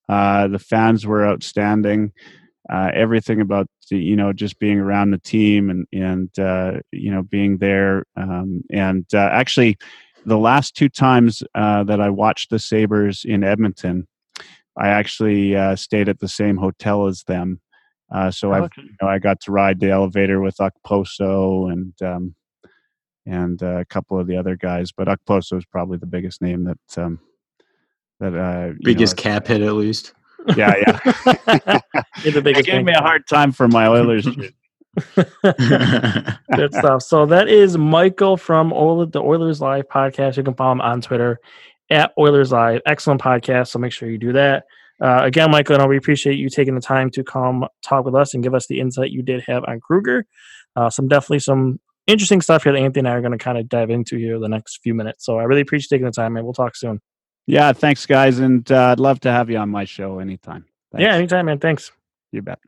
The 0.09 0.63
fans 0.65 1.07
were 1.07 1.27
outstanding. 1.27 2.13
Uh, 2.71 2.93
everything 2.95 3.41
about 3.41 3.67
the, 3.91 3.99
you 3.99 4.15
know 4.15 4.33
just 4.33 4.57
being 4.61 4.79
around 4.79 5.11
the 5.11 5.19
team 5.19 5.69
and 5.69 5.85
and 5.93 6.39
uh, 6.39 6.79
you 6.93 7.11
know 7.11 7.23
being 7.25 7.59
there 7.59 8.05
um, 8.17 8.63
and 8.71 9.05
actually 9.15 9.77
the 10.25 10.39
last 10.39 10.75
two 10.75 10.89
times 10.89 11.43
uh, 11.55 11.85
that 11.85 12.01
I 12.01 12.11
watched 12.11 12.51
the 12.51 12.59
Sabres 12.59 13.25
in 13.25 13.45
Edmonton, 13.45 14.07
I 14.77 14.89
actually 14.89 15.57
uh, 15.57 15.77
stayed 15.77 16.09
at 16.09 16.21
the 16.21 16.29
same 16.29 16.57
hotel 16.57 17.07
as 17.07 17.25
them. 17.25 17.61
Uh, 18.13 18.31
so 18.31 18.53
oh, 18.53 18.65
okay. 18.65 18.83
you 18.83 18.95
know, 19.01 19.09
I 19.09 19.19
got 19.19 19.41
to 19.43 19.53
ride 19.53 19.81
the 19.81 19.91
elevator 19.91 20.41
with 20.41 20.57
Okposo 20.57 21.73
and 21.73 21.95
um, 22.03 22.35
and 23.25 23.63
uh, 23.63 23.77
a 23.77 23.85
couple 23.85 24.19
of 24.19 24.27
the 24.27 24.37
other 24.37 24.57
guys, 24.57 24.91
but 24.93 25.09
Okposo 25.09 25.57
is 25.57 25.65
probably 25.65 25.99
the 25.99 26.07
biggest 26.07 26.43
name 26.43 26.65
that 26.65 27.03
um, 27.03 27.21
that 28.23 28.37
uh, 28.37 28.73
biggest 28.83 29.17
know, 29.17 29.23
cap 29.23 29.47
hit 29.49 29.63
at 29.63 29.75
least. 29.75 30.15
Yeah, 30.57 30.75
yeah. 30.77 31.01
the 32.25 32.41
biggest. 32.43 32.67
gave 32.67 32.85
me 32.85 32.93
a 32.93 33.01
hard 33.01 33.27
time 33.27 33.53
for 33.53 33.69
my 33.69 33.87
Oilers. 33.87 34.27
Good 35.15 36.73
stuff. 36.73 37.03
So 37.03 37.27
that 37.27 37.49
is 37.49 37.77
Michael 37.77 38.37
from 38.37 38.73
Oil- 38.73 39.07
the 39.07 39.21
Oilers 39.21 39.61
Live 39.61 39.89
podcast. 39.89 40.37
You 40.37 40.43
can 40.43 40.55
follow 40.55 40.73
him 40.73 40.81
on 40.81 41.01
Twitter 41.01 41.39
at 41.91 42.13
Oilers 42.19 42.53
Live. 42.53 42.81
Excellent 42.87 43.21
podcast. 43.21 43.69
So 43.69 43.79
make 43.79 43.93
sure 43.93 44.09
you 44.09 44.19
do 44.19 44.33
that. 44.33 44.65
Uh, 45.01 45.23
again, 45.25 45.51
Michael, 45.51 45.81
and 45.81 45.89
we 45.89 45.97
appreciate 45.97 46.39
you 46.39 46.49
taking 46.49 46.77
the 46.77 46.81
time 46.81 47.11
to 47.11 47.25
come 47.25 47.67
talk 47.83 48.05
with 48.05 48.15
us 48.15 48.35
and 48.35 48.43
give 48.43 48.55
us 48.55 48.69
the 48.69 48.79
insight 48.79 49.11
you 49.11 49.23
did 49.23 49.43
have 49.47 49.65
on 49.67 49.81
Krueger. 49.81 50.27
Uh, 50.77 50.91
some 50.91 51.09
definitely 51.09 51.41
some 51.41 51.81
interesting 52.07 52.41
stuff 52.41 52.63
here 52.63 52.73
that 52.73 52.79
Anthony 52.79 53.01
and 53.01 53.09
I 53.09 53.13
are 53.13 53.21
going 53.21 53.37
to 53.37 53.39
kind 53.39 53.59
of 53.59 53.69
dive 53.69 53.91
into 53.91 54.17
here 54.17 54.39
the 54.39 54.49
next 54.49 54.79
few 54.83 54.95
minutes. 54.95 55.25
So 55.25 55.39
I 55.39 55.45
really 55.45 55.61
appreciate 55.61 55.89
taking 55.89 56.07
the 56.07 56.13
time, 56.13 56.37
and 56.37 56.45
we'll 56.45 56.55
talk 56.55 56.77
soon. 56.77 57.01
Yeah, 57.47 57.73
thanks, 57.73 58.07
guys, 58.07 58.39
and 58.39 58.71
uh, 58.71 58.93
I'd 58.93 59.01
love 59.01 59.21
to 59.21 59.33
have 59.33 59.51
you 59.51 59.59
on 59.59 59.69
my 59.69 59.85
show 59.85 60.21
anytime. 60.21 60.65
Thanks. 60.93 61.03
Yeah, 61.03 61.15
anytime, 61.15 61.47
man. 61.47 61.59
Thanks. 61.59 61.91
You 62.31 62.43
bet. 62.43 62.59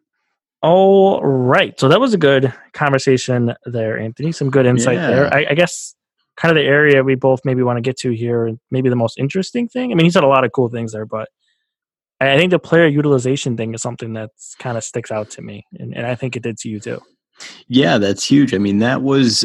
All 0.63 1.23
right. 1.23 1.79
So 1.79 1.89
that 1.89 2.01
was 2.01 2.15
a 2.15 2.19
good 2.19 2.53
conversation 2.73 3.55
there, 3.67 3.99
Anthony. 3.99 4.33
Some 4.33 4.51
good 4.51 4.67
insight 4.67 4.97
yeah. 4.97 5.11
there. 5.11 5.35
I, 5.35 5.47
I, 5.51 5.55
guess 5.55 5.95
kind 6.37 6.51
of 6.51 6.57
the 6.57 6.67
area 6.67 7.05
we 7.05 7.17
both 7.17 7.41
maybe 7.45 7.63
want 7.63 7.77
to 7.77 7.83
get 7.83 7.99
to 7.99 8.13
here, 8.13 8.47
and 8.47 8.59
maybe 8.71 8.89
the 8.89 8.97
most 8.97 9.19
interesting 9.19 9.69
thing. 9.69 9.93
I 9.93 9.95
mean, 9.95 10.07
he 10.07 10.11
said 10.11 10.25
a 10.25 10.29
lot 10.29 10.45
of 10.45 10.53
cool 10.53 10.69
things 10.69 10.93
there, 10.93 11.07
but 11.07 11.29
I 12.21 12.37
think 12.39 12.51
the 12.51 12.59
player 12.59 12.87
utilization 12.87 13.57
thing 13.57 13.75
is 13.75 13.83
something 13.83 14.15
that's 14.15 14.55
kind 14.55 14.79
of 14.79 14.85
sticks 14.85 15.11
out 15.11 15.31
to 15.31 15.43
me, 15.43 15.67
and, 15.79 15.95
and 15.95 16.07
I 16.07 16.15
think 16.15 16.35
it 16.35 16.43
did 16.43 16.57
to 16.59 16.69
you 16.69 16.81
too. 16.81 17.01
Yeah, 17.69 17.99
that's 17.99 18.25
huge. 18.25 18.55
I 18.55 18.59
mean, 18.59 18.79
that 18.79 19.03
was 19.03 19.45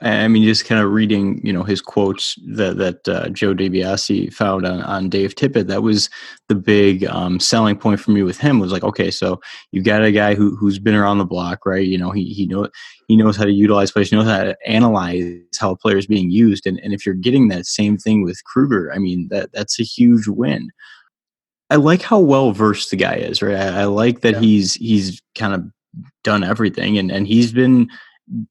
I 0.00 0.28
mean, 0.28 0.44
just 0.44 0.64
kind 0.64 0.80
of 0.80 0.92
reading, 0.92 1.44
you 1.44 1.52
know, 1.52 1.64
his 1.64 1.82
quotes 1.82 2.36
that 2.46 2.76
that 2.76 3.08
uh, 3.08 3.28
Joe 3.30 3.52
DiBiase 3.52 4.32
found 4.32 4.64
on, 4.64 4.80
on 4.82 5.08
Dave 5.08 5.34
Tippett. 5.34 5.66
That 5.66 5.82
was 5.82 6.08
the 6.48 6.54
big 6.54 7.04
um, 7.06 7.40
selling 7.40 7.76
point 7.76 7.98
for 7.98 8.12
me 8.12 8.22
with 8.22 8.38
him. 8.38 8.60
Was 8.60 8.70
like, 8.70 8.84
okay, 8.84 9.10
so 9.10 9.40
you've 9.72 9.84
got 9.84 10.04
a 10.04 10.12
guy 10.12 10.36
who 10.36 10.54
who's 10.54 10.78
been 10.78 10.94
around 10.94 11.18
the 11.18 11.24
block, 11.24 11.66
right? 11.66 11.84
You 11.84 11.98
know, 11.98 12.12
he 12.12 12.26
he 12.26 12.46
know 12.46 12.68
he 13.08 13.16
knows 13.16 13.36
how 13.36 13.44
to 13.44 13.50
utilize 13.50 13.90
players, 13.90 14.10
he 14.10 14.16
knows 14.16 14.26
how 14.26 14.44
to 14.44 14.56
analyze 14.64 15.34
how 15.58 15.72
a 15.72 15.76
player 15.76 15.96
is 15.96 16.06
being 16.06 16.30
used, 16.30 16.64
and 16.64 16.78
and 16.84 16.94
if 16.94 17.04
you're 17.04 17.16
getting 17.16 17.48
that 17.48 17.66
same 17.66 17.98
thing 17.98 18.22
with 18.22 18.44
Krueger, 18.44 18.92
I 18.94 18.98
mean, 18.98 19.26
that 19.30 19.50
that's 19.52 19.80
a 19.80 19.84
huge 19.84 20.28
win. 20.28 20.70
I 21.70 21.76
like 21.76 22.02
how 22.02 22.20
well 22.20 22.52
versed 22.52 22.90
the 22.90 22.96
guy 22.96 23.16
is, 23.16 23.42
right? 23.42 23.56
I, 23.56 23.80
I 23.80 23.84
like 23.86 24.20
that 24.20 24.34
yeah. 24.34 24.40
he's 24.40 24.74
he's 24.74 25.20
kind 25.34 25.54
of 25.54 25.64
done 26.22 26.44
everything, 26.44 26.98
and 26.98 27.10
and 27.10 27.26
he's 27.26 27.52
been 27.52 27.88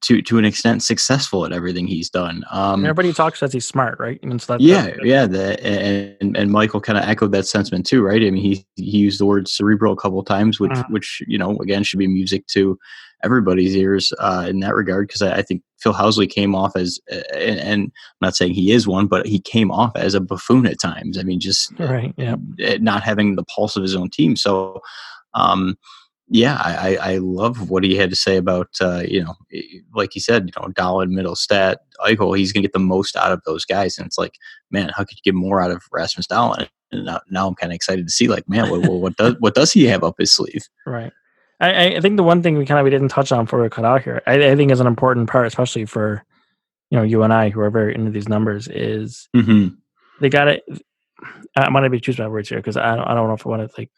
to 0.01 0.21
to 0.21 0.37
an 0.37 0.45
extent 0.45 0.83
successful 0.83 1.45
at 1.45 1.51
everything 1.51 1.87
he's 1.87 2.09
done. 2.09 2.43
Um, 2.51 2.85
everybody 2.85 3.11
talks 3.11 3.39
says 3.39 3.51
he's 3.51 3.67
smart, 3.67 3.99
right? 3.99 4.23
Mean, 4.23 4.39
so 4.39 4.57
yeah, 4.59 4.95
yeah. 5.03 5.25
The, 5.25 5.61
and 5.65 6.37
and 6.37 6.51
Michael 6.51 6.79
kind 6.79 6.97
of 6.97 7.03
echoed 7.03 7.31
that 7.33 7.45
sentiment 7.45 7.85
too, 7.85 8.01
right? 8.01 8.21
I 8.21 8.29
mean, 8.29 8.35
he 8.35 8.65
he 8.75 8.97
used 8.97 9.19
the 9.19 9.25
word 9.25 9.47
cerebral 9.47 9.93
a 9.93 9.97
couple 9.97 10.19
of 10.19 10.25
times, 10.25 10.59
which 10.59 10.71
uh-huh. 10.71 10.85
which 10.89 11.21
you 11.27 11.37
know 11.37 11.57
again 11.57 11.83
should 11.83 11.99
be 11.99 12.07
music 12.07 12.47
to 12.47 12.79
everybody's 13.23 13.75
ears 13.75 14.13
uh, 14.19 14.45
in 14.47 14.59
that 14.59 14.75
regard 14.75 15.07
because 15.07 15.21
I, 15.21 15.37
I, 15.37 15.41
think 15.41 15.63
Phil 15.79 15.93
Housley 15.93 16.29
came 16.29 16.53
off 16.53 16.75
as 16.75 16.99
and, 17.09 17.59
and, 17.59 17.81
I'm 17.83 17.91
not 18.21 18.35
saying 18.35 18.53
he 18.53 18.71
is 18.71 18.87
one, 18.87 19.07
but 19.07 19.25
he 19.25 19.39
came 19.39 19.71
off 19.71 19.93
as 19.95 20.13
a 20.13 20.19
buffoon 20.21 20.67
at 20.67 20.79
times. 20.79 21.17
I 21.17 21.23
mean, 21.23 21.39
just 21.39 21.73
right, 21.79 22.13
yeah, 22.17 22.35
not 22.79 23.03
having 23.03 23.35
the 23.35 23.43
pulse 23.43 23.75
of 23.75 23.83
his 23.83 23.95
own 23.95 24.09
team. 24.09 24.35
So. 24.35 24.81
Um, 25.33 25.75
yeah, 26.27 26.55
I, 26.55 26.95
I 26.95 27.17
love 27.17 27.69
what 27.69 27.83
he 27.83 27.95
had 27.95 28.09
to 28.09 28.15
say 28.15 28.37
about 28.37 28.69
uh, 28.81 29.03
you 29.07 29.23
know, 29.23 29.35
like 29.93 30.09
he 30.13 30.19
said, 30.19 30.47
you 30.47 30.61
know, 30.61 30.69
Dahlin, 30.69 31.11
Mittelstadt, 31.11 31.75
Eichel. 31.99 32.37
He's 32.37 32.51
going 32.51 32.63
to 32.63 32.67
get 32.67 32.73
the 32.73 32.79
most 32.79 33.15
out 33.15 33.31
of 33.31 33.41
those 33.45 33.63
guys, 33.63 33.97
and 33.97 34.07
it's 34.07 34.17
like, 34.17 34.37
man, 34.71 34.89
how 34.95 35.03
could 35.03 35.17
you 35.17 35.21
get 35.23 35.35
more 35.35 35.61
out 35.61 35.71
of 35.71 35.83
Rasmus 35.91 36.27
Dahlin? 36.27 36.67
And 36.91 37.05
now, 37.05 37.21
now 37.29 37.47
I'm 37.47 37.55
kind 37.55 37.71
of 37.71 37.75
excited 37.75 38.07
to 38.07 38.11
see, 38.11 38.27
like, 38.27 38.49
man, 38.49 38.71
what, 38.71 38.81
what 38.89 39.17
does 39.17 39.35
what 39.39 39.53
does 39.53 39.71
he 39.71 39.85
have 39.85 40.03
up 40.03 40.15
his 40.17 40.31
sleeve? 40.31 40.63
Right. 40.85 41.13
I, 41.59 41.95
I 41.95 42.01
think 42.01 42.17
the 42.17 42.23
one 42.23 42.41
thing 42.41 42.57
we 42.57 42.65
kind 42.65 42.79
of 42.79 42.83
we 42.83 42.89
didn't 42.89 43.09
touch 43.09 43.31
on 43.31 43.45
before 43.45 43.61
we 43.61 43.69
cut 43.69 43.85
out 43.85 44.03
here, 44.03 44.21
I, 44.25 44.51
I 44.51 44.55
think 44.55 44.71
is 44.71 44.79
an 44.79 44.87
important 44.87 45.29
part, 45.29 45.47
especially 45.47 45.85
for 45.85 46.23
you 46.89 46.97
know 46.97 47.03
you 47.03 47.21
and 47.23 47.33
I 47.33 47.49
who 47.49 47.59
are 47.61 47.69
very 47.69 47.93
into 47.93 48.11
these 48.11 48.27
numbers, 48.27 48.67
is 48.67 49.29
mm-hmm. 49.35 49.75
they 50.21 50.29
got 50.29 50.47
it. 50.47 50.63
I'm 51.55 51.71
gonna 51.71 51.89
be 51.89 51.99
choosing 51.99 52.25
my 52.25 52.29
words 52.29 52.49
here 52.49 52.57
because 52.57 52.77
I 52.77 52.95
don't, 52.95 53.07
I 53.07 53.13
don't 53.13 53.27
know 53.27 53.35
if 53.35 53.45
I 53.45 53.49
want 53.49 53.69
to 53.69 53.73
like 53.79 53.91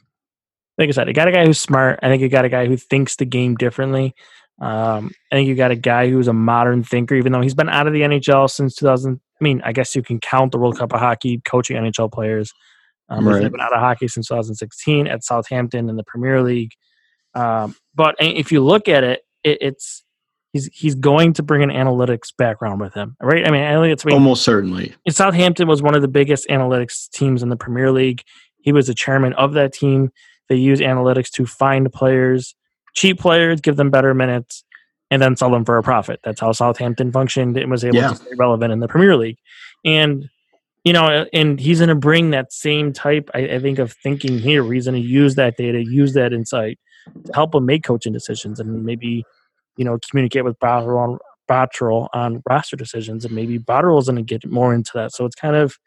like 0.78 0.90
I 0.90 0.92
said, 0.92 1.08
you 1.08 1.14
got 1.14 1.28
a 1.28 1.32
guy 1.32 1.46
who's 1.46 1.60
smart. 1.60 2.00
I 2.04 2.08
think 2.08 2.22
you 2.22 2.30
got 2.30 2.46
a 2.46 2.50
guy 2.50 2.68
who 2.68 2.78
thinks 2.78 3.16
the 3.16 3.26
game 3.26 3.56
differently. 3.56 4.16
Um, 4.60 5.12
I 5.32 5.36
think 5.36 5.48
you 5.48 5.56
got 5.56 5.72
a 5.72 5.76
guy 5.76 6.10
who's 6.10 6.28
a 6.28 6.34
modern 6.34 6.84
thinker, 6.84 7.16
even 7.16 7.32
though 7.32 7.42
he's 7.42 7.54
been 7.54 7.70
out 7.70 7.88
of 7.88 7.94
the 7.94 8.02
NHL 8.02 8.50
since 8.50 8.76
2000. 8.76 9.20
I 9.40 9.44
mean, 9.44 9.62
I 9.64 9.72
guess 9.72 9.96
you 9.96 10.02
can 10.02 10.20
count 10.20 10.52
the 10.52 10.58
World 10.58 10.78
Cup 10.78 10.94
of 10.94 11.00
hockey 11.00 11.42
coaching 11.46 11.78
NHL 11.78 12.12
players. 12.12 12.54
Um, 13.10 13.28
right. 13.28 13.42
He's 13.42 13.52
been 13.52 13.62
out 13.62 13.74
of 13.74 13.80
hockey 13.80 14.08
since 14.08 14.28
2016 14.28 15.08
at 15.08 15.24
Southampton 15.24 15.90
in 15.90 15.96
the 15.96 16.04
Premier 16.04 16.42
League. 16.42 16.72
Um, 17.36 17.76
but 17.94 18.16
if 18.20 18.52
you 18.52 18.64
look 18.64 18.88
at 18.88 19.04
it, 19.04 19.22
it, 19.44 19.60
it's 19.62 20.04
he's 20.54 20.70
he's 20.74 20.96
going 20.96 21.34
to 21.34 21.44
bring 21.44 21.64
an 21.64 21.70
analytics 21.70 22.36
background 22.36 22.82
with 22.82 22.94
him, 22.94 23.16
right? 23.22 23.48
I 23.48 23.52
mean, 23.52 23.64
I 23.64 23.80
think 23.80 23.94
it's 23.94 24.06
I 24.06 24.10
mean, 24.10 24.16
almost 24.16 24.44
certainly. 24.44 24.96
Southampton 25.10 25.68
was 25.68 25.82
one 25.82 25.96
of 25.96 26.02
the 26.02 26.08
biggest 26.08 26.48
analytics 26.50 27.10
teams 27.12 27.44
in 27.44 27.50
the 27.50 27.58
Premier 27.58 27.92
League. 27.92 28.24
He 28.62 28.72
was 28.72 28.88
the 28.88 28.96
chairman 28.96 29.34
of 29.34 29.54
that 29.54 29.72
team. 29.72 30.12
They 30.50 30.56
use 30.56 30.80
analytics 30.80 31.30
to 31.32 31.46
find 31.46 31.92
players, 31.92 32.56
cheap 32.94 33.20
players, 33.20 33.62
give 33.62 33.76
them 33.76 33.90
better 33.90 34.14
minutes, 34.14 34.64
and 35.12 35.22
then 35.22 35.36
sell 35.36 35.52
them 35.52 35.66
for 35.66 35.78
a 35.78 35.84
profit. 35.84 36.20
That's 36.24 36.40
how 36.40 36.52
Southampton 36.52 37.12
functioned 37.12 37.58
and 37.58 37.72
was 37.72 37.84
able 37.84 37.98
yeah. 37.98 38.10
to 38.10 38.16
stay 38.16 38.36
relevant 38.38 38.74
in 38.74 38.80
the 38.80 38.88
Premier 38.88 39.16
League. 39.16 39.38
And 39.86 40.30
you 40.88 40.94
know, 40.94 41.26
and 41.34 41.60
he's 41.60 41.80
going 41.80 41.90
to 41.90 41.96
bring 41.96 42.30
that 42.30 42.54
same 42.54 42.94
type, 42.94 43.30
I, 43.34 43.40
I, 43.40 43.60
think, 43.60 43.78
of 43.78 43.92
thinking 43.92 44.40
here. 44.40 44.64
He's 44.72 44.86
going 44.86 45.02
to 45.02 45.06
use 45.06 45.36
that 45.36 45.58
data, 45.58 45.84
use 45.84 46.14
that 46.14 46.32
insight 46.32 46.80
to 47.26 47.34
help 47.34 47.54
him 47.54 47.66
make 47.66 47.84
coaching 47.84 48.14
decisions, 48.14 48.58
and 48.58 48.86
maybe, 48.86 49.26
you 49.76 49.84
know, 49.84 50.00
communicate 50.10 50.46
with 50.46 50.58
Botterill 50.60 50.98
on, 50.98 51.20
Botterill 51.50 52.08
on 52.14 52.42
roster 52.50 52.78
decisions, 52.78 53.26
and 53.26 53.36
maybe 53.36 53.60
Botterill 53.60 54.00
is 54.00 54.06
going 54.06 54.16
to 54.16 54.22
get 54.22 54.50
more 54.50 54.74
into 54.74 54.92
that. 54.94 55.12
So 55.12 55.26
it's 55.26 55.36
kind 55.36 55.58
of, 55.58 55.78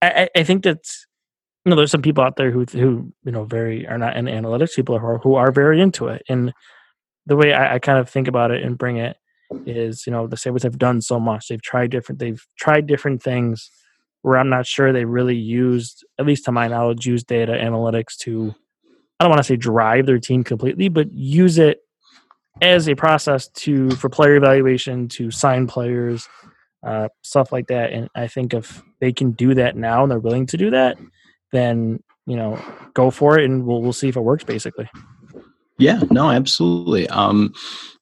I, 0.00 0.28
I 0.34 0.42
think 0.42 0.64
that's 0.64 1.06
you 1.64 1.70
know, 1.70 1.76
there's 1.76 1.90
some 1.90 2.02
people 2.02 2.24
out 2.24 2.36
there 2.36 2.50
who 2.50 2.64
who 2.64 3.12
you 3.24 3.32
know 3.32 3.44
very 3.44 3.86
are 3.86 3.98
not 3.98 4.16
in 4.16 4.24
analytics. 4.26 4.74
People 4.74 4.98
who 4.98 5.06
are, 5.06 5.18
who 5.18 5.34
are 5.36 5.52
very 5.52 5.80
into 5.80 6.08
it, 6.08 6.22
and 6.28 6.52
the 7.26 7.36
way 7.36 7.52
I, 7.52 7.74
I 7.74 7.78
kind 7.78 7.98
of 7.98 8.08
think 8.08 8.28
about 8.28 8.50
it 8.50 8.64
and 8.64 8.76
bring 8.76 8.96
it 8.96 9.16
is, 9.66 10.06
you 10.06 10.12
know, 10.12 10.26
the 10.26 10.36
Sabres 10.36 10.62
have 10.62 10.78
done 10.78 11.00
so 11.00 11.20
much. 11.20 11.48
They've 11.48 11.62
tried 11.62 11.90
different. 11.90 12.18
They've 12.18 12.44
tried 12.56 12.86
different 12.86 13.22
things 13.22 13.70
where 14.22 14.38
I'm 14.38 14.48
not 14.48 14.66
sure 14.66 14.92
they 14.92 15.04
really 15.04 15.36
used, 15.36 16.04
at 16.18 16.26
least 16.26 16.44
to 16.46 16.52
my 16.52 16.68
knowledge, 16.68 17.06
used 17.06 17.26
data 17.26 17.52
analytics 17.52 18.16
to. 18.20 18.54
I 19.20 19.24
don't 19.24 19.30
want 19.30 19.38
to 19.38 19.44
say 19.44 19.56
drive 19.56 20.06
their 20.06 20.18
team 20.18 20.42
completely, 20.42 20.88
but 20.88 21.12
use 21.12 21.58
it 21.58 21.78
as 22.60 22.88
a 22.88 22.96
process 22.96 23.46
to 23.48 23.90
for 23.92 24.08
player 24.08 24.34
evaluation 24.34 25.06
to 25.08 25.30
sign 25.30 25.68
players, 25.68 26.28
uh, 26.82 27.08
stuff 27.22 27.52
like 27.52 27.68
that. 27.68 27.92
And 27.92 28.08
I 28.16 28.26
think 28.26 28.52
if 28.52 28.82
they 29.00 29.12
can 29.12 29.30
do 29.30 29.54
that 29.54 29.76
now 29.76 30.02
and 30.02 30.10
they're 30.10 30.18
willing 30.18 30.46
to 30.46 30.56
do 30.56 30.70
that, 30.70 30.98
then 31.52 32.02
you 32.26 32.36
know 32.36 32.60
go 32.94 33.10
for 33.10 33.38
it 33.38 33.44
and 33.44 33.66
we'll 33.66 33.82
we'll 33.82 33.92
see 33.92 34.08
if 34.08 34.16
it 34.16 34.20
works 34.20 34.44
basically. 34.44 34.88
Yeah 35.78 36.02
no 36.10 36.30
absolutely. 36.30 37.08
Um 37.08 37.52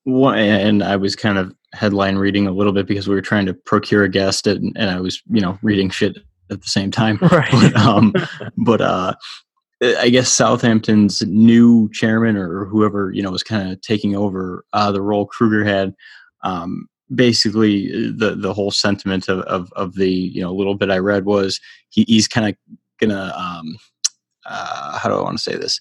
and 0.07 0.83
i 0.83 0.97
was 0.97 1.15
kind 1.15 1.39
of 1.39 1.55
headline 1.73 2.17
reading 2.17 2.47
a 2.47 2.53
little 2.53 2.73
bit 2.73 2.87
because 2.87 3.07
we 3.07 3.15
were 3.15 3.21
trying 3.21 3.47
to 3.47 3.55
procure 3.55 4.03
a 4.03 4.09
guest 4.09 4.47
and, 4.47 4.77
and 4.77 4.91
i 4.91 4.99
was 4.99 5.23
you 5.31 5.41
know 5.41 5.59
reading 5.63 5.89
shit 5.89 6.19
at 6.51 6.63
the 6.63 6.69
same 6.69 6.91
time. 6.91 7.19
Right. 7.23 7.51
But, 7.53 7.77
um 7.77 8.13
but 8.57 8.81
uh 8.81 9.15
I 9.83 10.11
guess 10.11 10.29
Southampton's 10.29 11.23
new 11.23 11.89
chairman 11.93 12.37
or 12.37 12.67
whoever 12.67 13.13
you 13.13 13.23
know 13.23 13.31
was 13.31 13.43
kind 13.43 13.73
of 13.73 13.81
taking 13.81 14.15
over 14.15 14.65
uh, 14.75 14.93
the 14.93 15.01
role 15.01 15.25
Krueger 15.25 15.65
had. 15.65 15.95
Um, 16.43 16.87
basically, 17.15 18.11
the 18.11 18.35
the 18.37 18.53
whole 18.53 18.71
sentiment 18.71 19.29
of, 19.29 19.41
of, 19.41 19.73
of 19.73 19.95
the 19.95 20.11
you 20.11 20.43
know 20.43 20.53
little 20.53 20.75
bit 20.75 20.91
I 20.91 20.99
read 20.99 21.25
was 21.25 21.61
he, 21.89 22.05
he's 22.07 22.29
kind 22.29 22.49
of 22.49 22.79
gonna 23.01 23.33
um, 23.37 23.77
uh, 24.47 24.99
how 24.99 25.09
do 25.09 25.17
I 25.17 25.23
want 25.23 25.39
to 25.39 25.43
say 25.43 25.57
this? 25.57 25.81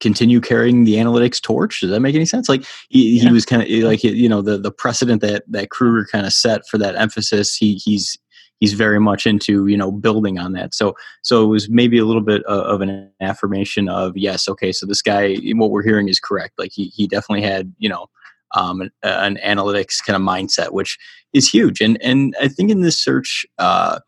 Continue 0.00 0.40
carrying 0.40 0.84
the 0.84 0.94
analytics 0.94 1.42
torch. 1.42 1.80
Does 1.80 1.90
that 1.90 2.00
make 2.00 2.14
any 2.14 2.26
sense? 2.26 2.48
Like 2.48 2.64
he, 2.88 3.16
yeah. 3.16 3.28
he 3.28 3.32
was 3.32 3.44
kind 3.44 3.62
of 3.62 3.68
like 3.68 4.04
you 4.04 4.28
know 4.28 4.42
the 4.42 4.58
the 4.58 4.70
precedent 4.70 5.20
that 5.22 5.44
that 5.48 5.70
Krueger 5.70 6.06
kind 6.10 6.26
of 6.26 6.32
set 6.32 6.66
for 6.68 6.78
that 6.78 6.96
emphasis. 6.96 7.56
He 7.56 7.74
he's 7.74 8.16
he's 8.60 8.72
very 8.72 9.00
much 9.00 9.26
into 9.26 9.66
you 9.66 9.76
know 9.76 9.90
building 9.90 10.38
on 10.38 10.52
that. 10.52 10.74
So 10.74 10.94
so 11.22 11.42
it 11.42 11.48
was 11.48 11.68
maybe 11.68 11.98
a 11.98 12.04
little 12.04 12.22
bit 12.22 12.44
of, 12.44 12.60
of 12.66 12.80
an 12.82 13.10
affirmation 13.20 13.88
of 13.88 14.16
yes, 14.16 14.48
okay, 14.48 14.72
so 14.72 14.86
this 14.86 15.02
guy, 15.02 15.36
what 15.54 15.70
we're 15.70 15.82
hearing 15.82 16.08
is 16.08 16.20
correct. 16.20 16.58
Like 16.58 16.70
he 16.72 16.86
he 16.86 17.08
definitely 17.08 17.42
had 17.42 17.74
you 17.78 17.88
know 17.88 18.06
um, 18.54 18.80
an, 18.80 18.90
an, 19.02 19.38
analytics 19.44 20.02
kind 20.04 20.16
of 20.16 20.22
mindset, 20.22 20.72
which 20.72 20.98
is 21.32 21.48
huge. 21.48 21.80
And 21.80 22.00
and 22.02 22.34
I 22.40 22.48
think 22.48 22.70
in 22.70 22.80
this 22.80 22.98
search, 22.98 23.44
uh, 23.58 23.98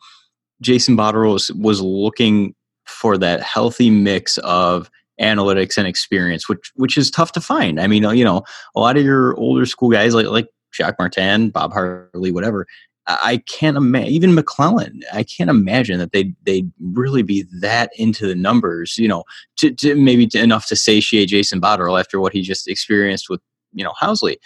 Jason 0.60 0.96
Botterill 0.96 1.32
was, 1.56 1.80
looking 1.80 2.54
for 2.86 3.18
that 3.18 3.42
healthy 3.42 3.90
mix 3.90 4.38
of 4.38 4.90
analytics 5.20 5.76
and 5.76 5.86
experience, 5.86 6.48
which 6.48 6.70
which 6.76 6.96
is 6.96 7.10
tough 7.10 7.32
to 7.32 7.40
find. 7.40 7.80
I 7.80 7.86
mean, 7.86 8.02
you 8.16 8.24
know, 8.24 8.42
a 8.74 8.80
lot 8.80 8.96
of 8.96 9.04
your 9.04 9.36
older 9.36 9.66
school 9.66 9.90
guys 9.90 10.14
like 10.14 10.26
like 10.26 10.48
Jacques 10.74 10.98
Martin, 10.98 11.50
Bob 11.50 11.72
Hartley, 11.72 12.32
whatever. 12.32 12.66
I 13.08 13.40
can't 13.46 13.76
imagine 13.76 14.10
even 14.10 14.34
McLellan. 14.34 15.02
I 15.12 15.22
can't 15.22 15.48
imagine 15.48 15.98
that 16.00 16.12
they 16.12 16.32
they'd 16.42 16.70
really 16.80 17.22
be 17.22 17.44
that 17.60 17.90
into 17.96 18.26
the 18.26 18.34
numbers, 18.34 18.98
you 18.98 19.06
know, 19.06 19.22
to, 19.58 19.70
to 19.74 19.94
maybe 19.94 20.26
to 20.28 20.42
enough 20.42 20.66
to 20.68 20.76
satiate 20.76 21.28
Jason 21.28 21.60
Botterill 21.60 22.00
after 22.00 22.18
what 22.18 22.32
he 22.32 22.42
just 22.42 22.66
experienced 22.66 23.30
with 23.30 23.40
you 23.72 23.84
know 23.84 23.92
Housley. 24.00 24.36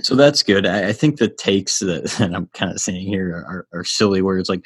So 0.00 0.14
that's 0.14 0.42
good. 0.42 0.66
I, 0.66 0.88
I 0.88 0.92
think 0.92 1.18
the 1.18 1.28
takes 1.28 1.78
that 1.80 2.20
I'm 2.34 2.48
kind 2.54 2.72
of 2.72 2.80
saying 2.80 3.06
here 3.06 3.44
are, 3.46 3.66
are 3.72 3.84
silly, 3.84 4.22
words 4.22 4.48
like, 4.48 4.64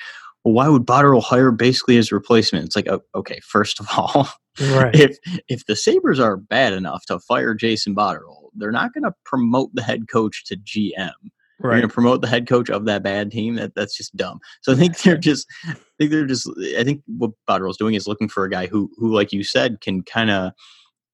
well, 0.48 0.54
why 0.54 0.68
would 0.68 0.86
Botterill 0.86 1.22
hire 1.22 1.50
basically 1.50 1.96
his 1.96 2.12
replacement? 2.12 2.64
It's 2.64 2.76
like, 2.76 2.88
okay, 3.14 3.40
first 3.40 3.80
of 3.80 3.88
all, 3.96 4.28
right. 4.60 4.94
if 4.94 5.18
if 5.48 5.66
the 5.66 5.76
Sabres 5.76 6.20
are 6.20 6.36
bad 6.36 6.72
enough 6.72 7.04
to 7.06 7.18
fire 7.20 7.54
Jason 7.54 7.94
Botterill, 7.94 8.48
they're 8.54 8.72
not 8.72 8.92
going 8.92 9.04
to 9.04 9.12
promote 9.24 9.70
the 9.74 9.82
head 9.82 10.08
coach 10.08 10.44
to 10.46 10.56
GM. 10.56 11.12
Right. 11.60 11.70
They're 11.72 11.80
going 11.80 11.88
to 11.88 11.94
promote 11.94 12.20
the 12.22 12.28
head 12.28 12.46
coach 12.46 12.70
of 12.70 12.84
that 12.84 13.02
bad 13.02 13.30
team. 13.30 13.56
That 13.56 13.74
that's 13.74 13.96
just 13.96 14.16
dumb. 14.16 14.38
So 14.62 14.72
I 14.72 14.76
think 14.76 14.98
they're 14.98 15.16
just, 15.16 15.46
I 15.66 15.76
think 15.98 16.10
they're 16.10 16.26
just. 16.26 16.48
I 16.78 16.84
think 16.84 17.02
what 17.06 17.32
Botterill's 17.48 17.76
doing 17.76 17.94
is 17.94 18.06
looking 18.06 18.28
for 18.28 18.44
a 18.44 18.50
guy 18.50 18.66
who, 18.66 18.90
who, 18.96 19.12
like 19.12 19.32
you 19.32 19.42
said, 19.42 19.80
can 19.80 20.02
kind 20.02 20.30
of 20.30 20.52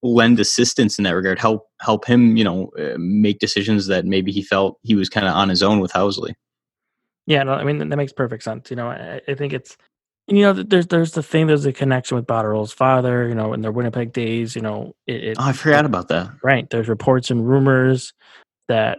lend 0.03 0.39
assistance 0.39 0.99
in 0.99 1.05
that 1.05 1.15
regard. 1.15 1.39
Help 1.39 1.67
help 1.81 2.05
him, 2.05 2.37
you 2.37 2.45
know, 2.45 2.71
uh, 2.79 2.97
make 2.99 3.39
decisions 3.39 3.87
that 3.87 4.05
maybe 4.05 4.33
he 4.33 4.43
felt 4.43 4.79
he 4.83 4.95
was 4.95 5.09
kind 5.09 5.27
of 5.27 5.35
on 5.35 5.49
his 5.49 5.63
own 5.63 5.81
with 5.81 5.93
Housley. 5.93 6.35
Yeah, 7.27 7.43
no, 7.43 7.55
I 7.55 7.65
mean 7.65 7.79
that 7.79 7.97
makes 7.97 8.13
perfect 8.13 8.43
sense. 8.43 8.71
You 8.71 8.77
know, 8.77 8.89
I, 8.89 9.21
I 9.27 9.35
think 9.35 9.53
it's 9.53 9.77
you 10.27 10.43
know 10.43 10.53
there's 10.53 10.87
there's 10.89 11.13
the 11.13 11.23
thing 11.23 11.47
there's 11.47 11.67
a 11.67 11.73
connection 11.73 12.17
with 12.17 12.27
Botterill's 12.27 12.73
father. 12.73 13.29
You 13.29 13.35
know, 13.35 13.53
in 13.53 13.61
their 13.63 13.73
Winnipeg 13.73 14.13
days. 14.13 14.55
You 14.57 14.63
know, 14.63 14.95
it, 15.07 15.25
it 15.25 15.37
Oh, 15.39 15.45
I 15.49 15.53
forgot 15.53 15.85
about 15.87 16.09
that. 16.09 16.31
right. 16.43 16.69
There's 16.71 16.89
reports 16.89 17.31
and 17.31 17.47
rumors 17.49 18.13
that 18.69 18.99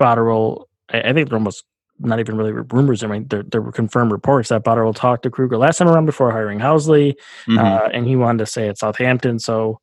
Botterill. 0.00 0.64
I, 0.92 1.00
I 1.00 1.12
think 1.12 1.28
they're 1.28 1.38
almost 1.38 1.64
not 2.00 2.20
even 2.20 2.36
really 2.36 2.52
rumors. 2.52 3.02
I 3.02 3.08
mean, 3.08 3.26
they're, 3.26 3.42
confirmed 3.72 4.12
reports 4.12 4.50
that 4.50 4.62
Botterill 4.64 4.94
talked 4.94 5.24
to 5.24 5.30
Krueger 5.30 5.56
last 5.58 5.78
time 5.78 5.88
around 5.88 6.06
before 6.06 6.30
hiring 6.30 6.60
Housley, 6.60 7.14
Mhm. 7.48 7.58
uh, 7.58 7.88
and 7.92 8.06
he 8.06 8.14
wanted 8.14 8.38
to 8.38 8.46
stay 8.46 8.68
at 8.68 8.78
Southampton. 8.78 9.40
So, 9.40 9.80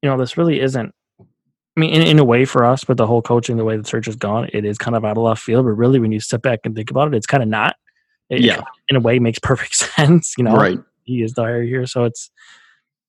you 0.00 0.08
know, 0.08 0.16
this 0.16 0.36
really 0.36 0.60
isn't. 0.60 0.94
I 1.76 1.80
mean, 1.80 1.90
in, 1.90 2.02
in 2.02 2.18
a 2.18 2.24
way, 2.24 2.44
for 2.44 2.64
us, 2.64 2.86
with 2.88 2.98
the 2.98 3.06
whole 3.06 3.22
coaching, 3.22 3.56
the 3.56 3.64
way 3.64 3.76
the 3.76 3.84
search 3.84 4.06
has 4.06 4.16
gone, 4.16 4.48
it 4.52 4.64
is 4.64 4.76
kind 4.76 4.96
of 4.96 5.04
out 5.04 5.16
of 5.16 5.22
left 5.22 5.42
field. 5.42 5.64
But 5.64 5.72
really, 5.72 6.00
when 6.00 6.12
you 6.12 6.20
step 6.20 6.42
back 6.42 6.60
and 6.64 6.74
think 6.74 6.90
about 6.90 7.08
it, 7.08 7.14
it's 7.16 7.26
kind 7.26 7.42
of 7.42 7.48
not. 7.48 7.76
It, 8.28 8.40
Yeah. 8.40 8.62
in 8.88 8.96
a 8.96 9.00
way, 9.00 9.18
makes 9.18 9.38
perfect 9.38 9.74
sense. 9.96 10.34
You 10.36 10.44
know, 10.44 10.54
right. 10.56 10.78
he 11.04 11.22
is 11.22 11.34
the 11.34 11.42
hire 11.42 11.62
here, 11.62 11.86
so 11.86 12.04
it's 12.04 12.30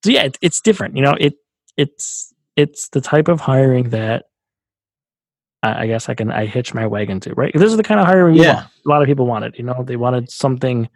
so 0.04 0.12
yeah, 0.12 0.24
it, 0.24 0.38
it's 0.42 0.62
different. 0.62 0.96
You 0.96 1.02
know, 1.04 1.16
it 1.20 1.34
it's 1.78 2.34
it's 2.56 2.90
the 2.90 3.02
type 3.02 3.28
of 3.28 3.40
hiring 3.42 3.90
that 3.90 4.26
I, 5.64 5.84
I 5.84 5.88
guess 5.88 6.10
I 6.10 6.14
can 6.14 6.32
I 6.32 6.46
hitch 6.46 6.74
my 6.74 6.86
wagon 6.88 7.20
to. 7.22 7.34
Right, 7.34 7.54
this 7.54 7.72
is 7.72 7.78
the 7.78 7.84
kind 7.84 8.00
of 8.00 8.06
hiring 8.06 8.36
Yeah. 8.36 8.66
a 8.86 8.90
lot 8.90 9.02
of 9.02 9.08
people 9.08 9.26
wanted. 9.26 9.58
You 9.58 9.64
know, 9.64 9.84
they 9.86 9.96
wanted 9.96 10.30
something. 10.32 10.88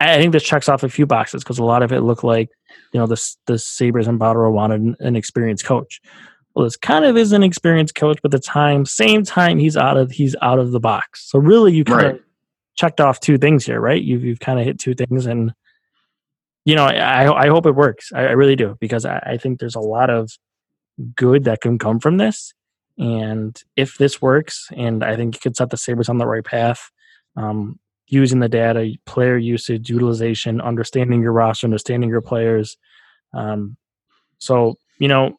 I 0.00 0.16
think 0.18 0.32
this 0.32 0.42
checks 0.42 0.68
off 0.68 0.82
a 0.82 0.88
few 0.88 1.06
boxes 1.06 1.42
because 1.44 1.58
a 1.58 1.64
lot 1.64 1.82
of 1.82 1.92
it 1.92 2.00
looked 2.00 2.24
like 2.24 2.50
you 2.92 3.00
know 3.00 3.06
the 3.06 3.34
the 3.46 3.58
Sabres 3.58 4.06
and 4.08 4.18
Botterill 4.20 4.52
wanted 4.52 4.80
an, 4.80 4.96
an 5.00 5.16
experienced 5.16 5.64
coach. 5.64 6.00
Well, 6.54 6.64
this 6.64 6.76
kind 6.76 7.04
of 7.04 7.16
is 7.16 7.32
an 7.32 7.42
experienced 7.42 7.94
coach, 7.96 8.18
but 8.22 8.30
the 8.30 8.38
time, 8.38 8.86
same 8.86 9.24
time, 9.24 9.58
he's 9.58 9.76
out 9.76 9.96
of 9.96 10.12
he's 10.12 10.36
out 10.40 10.58
of 10.58 10.70
the 10.70 10.80
box. 10.80 11.28
So 11.28 11.38
really, 11.38 11.72
you 11.72 11.84
kind 11.84 12.02
Right. 12.02 12.14
of 12.14 12.20
checked 12.76 13.00
off 13.00 13.20
two 13.20 13.38
things 13.38 13.64
here, 13.66 13.80
right? 13.80 14.00
You've 14.02 14.24
you've 14.24 14.40
kind 14.40 14.60
of 14.60 14.64
hit 14.64 14.78
two 14.78 14.94
things, 14.94 15.26
and 15.26 15.52
you 16.64 16.76
know, 16.76 16.84
I 16.84 17.46
I 17.46 17.48
hope 17.48 17.66
it 17.66 17.74
works. 17.74 18.12
I, 18.14 18.20
I 18.26 18.30
really 18.32 18.56
do 18.56 18.76
because 18.80 19.04
I, 19.04 19.18
I 19.26 19.36
think 19.36 19.58
there's 19.58 19.74
a 19.74 19.80
lot 19.80 20.10
of 20.10 20.30
good 21.16 21.44
that 21.44 21.60
can 21.60 21.78
come 21.78 21.98
from 21.98 22.18
this. 22.18 22.54
And 22.98 23.60
if 23.74 23.98
this 23.98 24.22
works, 24.22 24.68
and 24.76 25.02
I 25.02 25.16
think 25.16 25.34
you 25.34 25.40
could 25.40 25.56
set 25.56 25.70
the 25.70 25.76
Sabres 25.76 26.08
on 26.08 26.18
the 26.18 26.26
right 26.26 26.44
path, 26.44 26.90
um, 27.36 27.80
using 28.06 28.38
the 28.38 28.48
data, 28.48 28.92
player 29.06 29.36
usage, 29.36 29.90
utilization, 29.90 30.60
understanding 30.60 31.20
your 31.20 31.32
roster, 31.32 31.66
understanding 31.66 32.08
your 32.08 32.20
players. 32.20 32.76
Um, 33.32 33.76
so 34.38 34.76
you 35.00 35.08
know, 35.08 35.36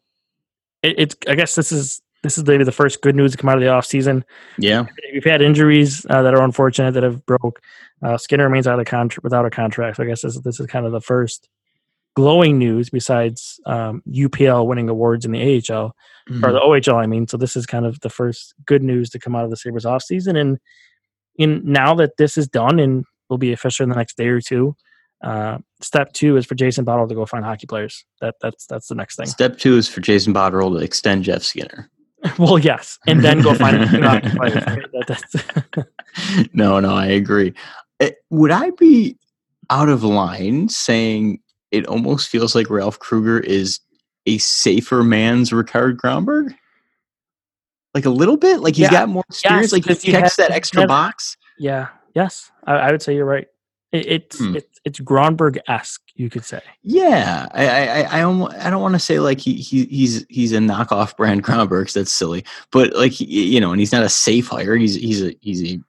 it, 0.86 0.94
it's 0.98 1.16
I 1.28 1.34
guess 1.34 1.54
this 1.54 1.72
is 1.72 2.00
this 2.22 2.38
is 2.38 2.44
maybe 2.44 2.64
the 2.64 2.72
first 2.72 3.02
good 3.02 3.14
news 3.14 3.32
to 3.32 3.38
come 3.38 3.48
out 3.48 3.56
of 3.56 3.62
the 3.62 3.68
off 3.68 3.86
season. 3.86 4.24
Yeah. 4.58 4.86
We've 5.12 5.24
had 5.24 5.42
injuries 5.42 6.04
uh, 6.10 6.22
that 6.22 6.34
are 6.34 6.42
unfortunate 6.42 6.92
that 6.92 7.02
have 7.02 7.24
broke. 7.26 7.60
Uh, 8.02 8.18
Skinner 8.18 8.44
remains 8.44 8.66
out 8.66 8.80
of 8.80 8.86
contract 8.86 9.22
without 9.22 9.46
a 9.46 9.50
contract. 9.50 9.96
So 9.96 10.02
I 10.02 10.06
guess 10.06 10.22
this, 10.22 10.38
this 10.40 10.58
is 10.58 10.66
kind 10.66 10.86
of 10.86 10.92
the 10.92 11.00
first 11.00 11.48
glowing 12.14 12.58
news 12.58 12.90
besides 12.90 13.60
um, 13.66 14.02
UPL 14.08 14.66
winning 14.66 14.88
awards 14.88 15.24
in 15.24 15.32
the 15.32 15.62
AHL 15.70 15.94
or 16.42 16.52
the 16.52 16.60
OHL. 16.60 17.00
I 17.00 17.06
mean, 17.06 17.28
so 17.28 17.36
this 17.36 17.56
is 17.56 17.66
kind 17.66 17.86
of 17.86 18.00
the 18.00 18.10
first 18.10 18.54
good 18.64 18.82
news 18.82 19.10
to 19.10 19.18
come 19.18 19.36
out 19.36 19.44
of 19.44 19.50
the 19.50 19.56
Sabres 19.56 19.86
off 19.86 20.02
season. 20.02 20.34
And 20.34 20.58
in 21.36 21.62
now 21.64 21.94
that 21.94 22.16
this 22.16 22.36
is 22.36 22.48
done 22.48 22.80
and 22.80 23.04
will 23.28 23.38
be 23.38 23.52
official 23.52 23.84
in 23.84 23.90
the 23.90 23.96
next 23.96 24.16
day 24.16 24.28
or 24.28 24.40
two, 24.40 24.74
uh, 25.22 25.58
step 25.80 26.12
two 26.12 26.36
is 26.36 26.44
for 26.46 26.54
Jason 26.54 26.84
Botterill 26.84 27.08
to 27.08 27.14
go 27.14 27.26
find 27.26 27.44
hockey 27.44 27.66
players. 27.66 28.04
That 28.20 28.34
that's 28.40 28.66
that's 28.66 28.88
the 28.88 28.94
next 28.94 29.16
thing. 29.16 29.26
Step 29.26 29.58
two 29.58 29.76
is 29.76 29.88
for 29.88 30.00
Jason 30.00 30.34
Botterill 30.34 30.76
to 30.78 30.84
extend 30.84 31.24
Jeff 31.24 31.42
Skinner. 31.42 31.90
well, 32.38 32.58
yes, 32.58 32.98
and 33.06 33.22
then 33.24 33.40
go 33.40 33.54
find 33.54 33.82
hockey 33.84 34.30
players. 34.30 34.64
That- 34.64 35.86
no, 36.52 36.80
no, 36.80 36.94
I 36.94 37.06
agree. 37.06 37.54
Eh, 38.00 38.10
would 38.30 38.50
I 38.50 38.70
be 38.70 39.16
out 39.70 39.88
of 39.88 40.02
line 40.04 40.68
saying 40.68 41.40
it 41.70 41.86
almost 41.86 42.28
feels 42.28 42.54
like 42.54 42.70
Ralph 42.70 42.98
Krueger 42.98 43.40
is 43.40 43.80
a 44.26 44.38
safer 44.38 45.02
man's 45.02 45.50
Rikard 45.50 45.96
Grönborg? 45.96 46.54
Like 47.94 48.04
a 48.04 48.10
little 48.10 48.36
bit? 48.36 48.60
Like 48.60 48.74
he's 48.74 48.84
Yeah. 48.84 48.90
got 48.90 49.08
more 49.08 49.24
experience? 49.28 49.72
like 49.72 49.82
because 49.82 50.02
he 50.02 50.12
he 50.12 50.18
checks 50.18 50.36
that 50.36 50.50
extra 50.50 50.82
has- 50.82 50.88
box? 50.88 51.36
Yeah. 51.58 51.88
Yes. 52.14 52.50
I, 52.66 52.74
I 52.74 52.90
would 52.92 53.02
say 53.02 53.14
you're 53.14 53.24
right. 53.24 53.46
It, 53.92 54.06
it's 54.06 54.38
Hmm. 54.38 54.56
it's 54.56 54.75
it's 54.86 55.00
Grönborg 55.00 55.58
esque, 55.68 56.00
you 56.14 56.30
could 56.30 56.44
say. 56.44 56.60
Yeah, 56.82 57.48
I 57.50 57.66
I 57.66 58.00
I, 58.02 58.18
I, 58.18 58.70
don't 58.70 58.80
want 58.80 58.94
to 58.94 59.00
say 59.00 59.18
like 59.18 59.40
he, 59.40 59.54
he 59.54 59.84
he's 59.86 60.24
he's 60.30 60.52
a 60.52 60.58
knockoff 60.58 61.16
brand 61.16 61.42
Grönborg. 61.42 61.92
That's 61.92 62.12
silly, 62.12 62.44
but 62.70 62.94
like 62.94 63.20
you 63.20 63.60
know, 63.60 63.72
and 63.72 63.80
he's 63.80 63.92
not 63.92 64.04
a 64.04 64.08
safe 64.08 64.46
hire. 64.46 64.76
He's 64.76 64.94
he's 64.94 65.22
a 65.24 65.34
he's 65.40 65.60
a 65.62 65.80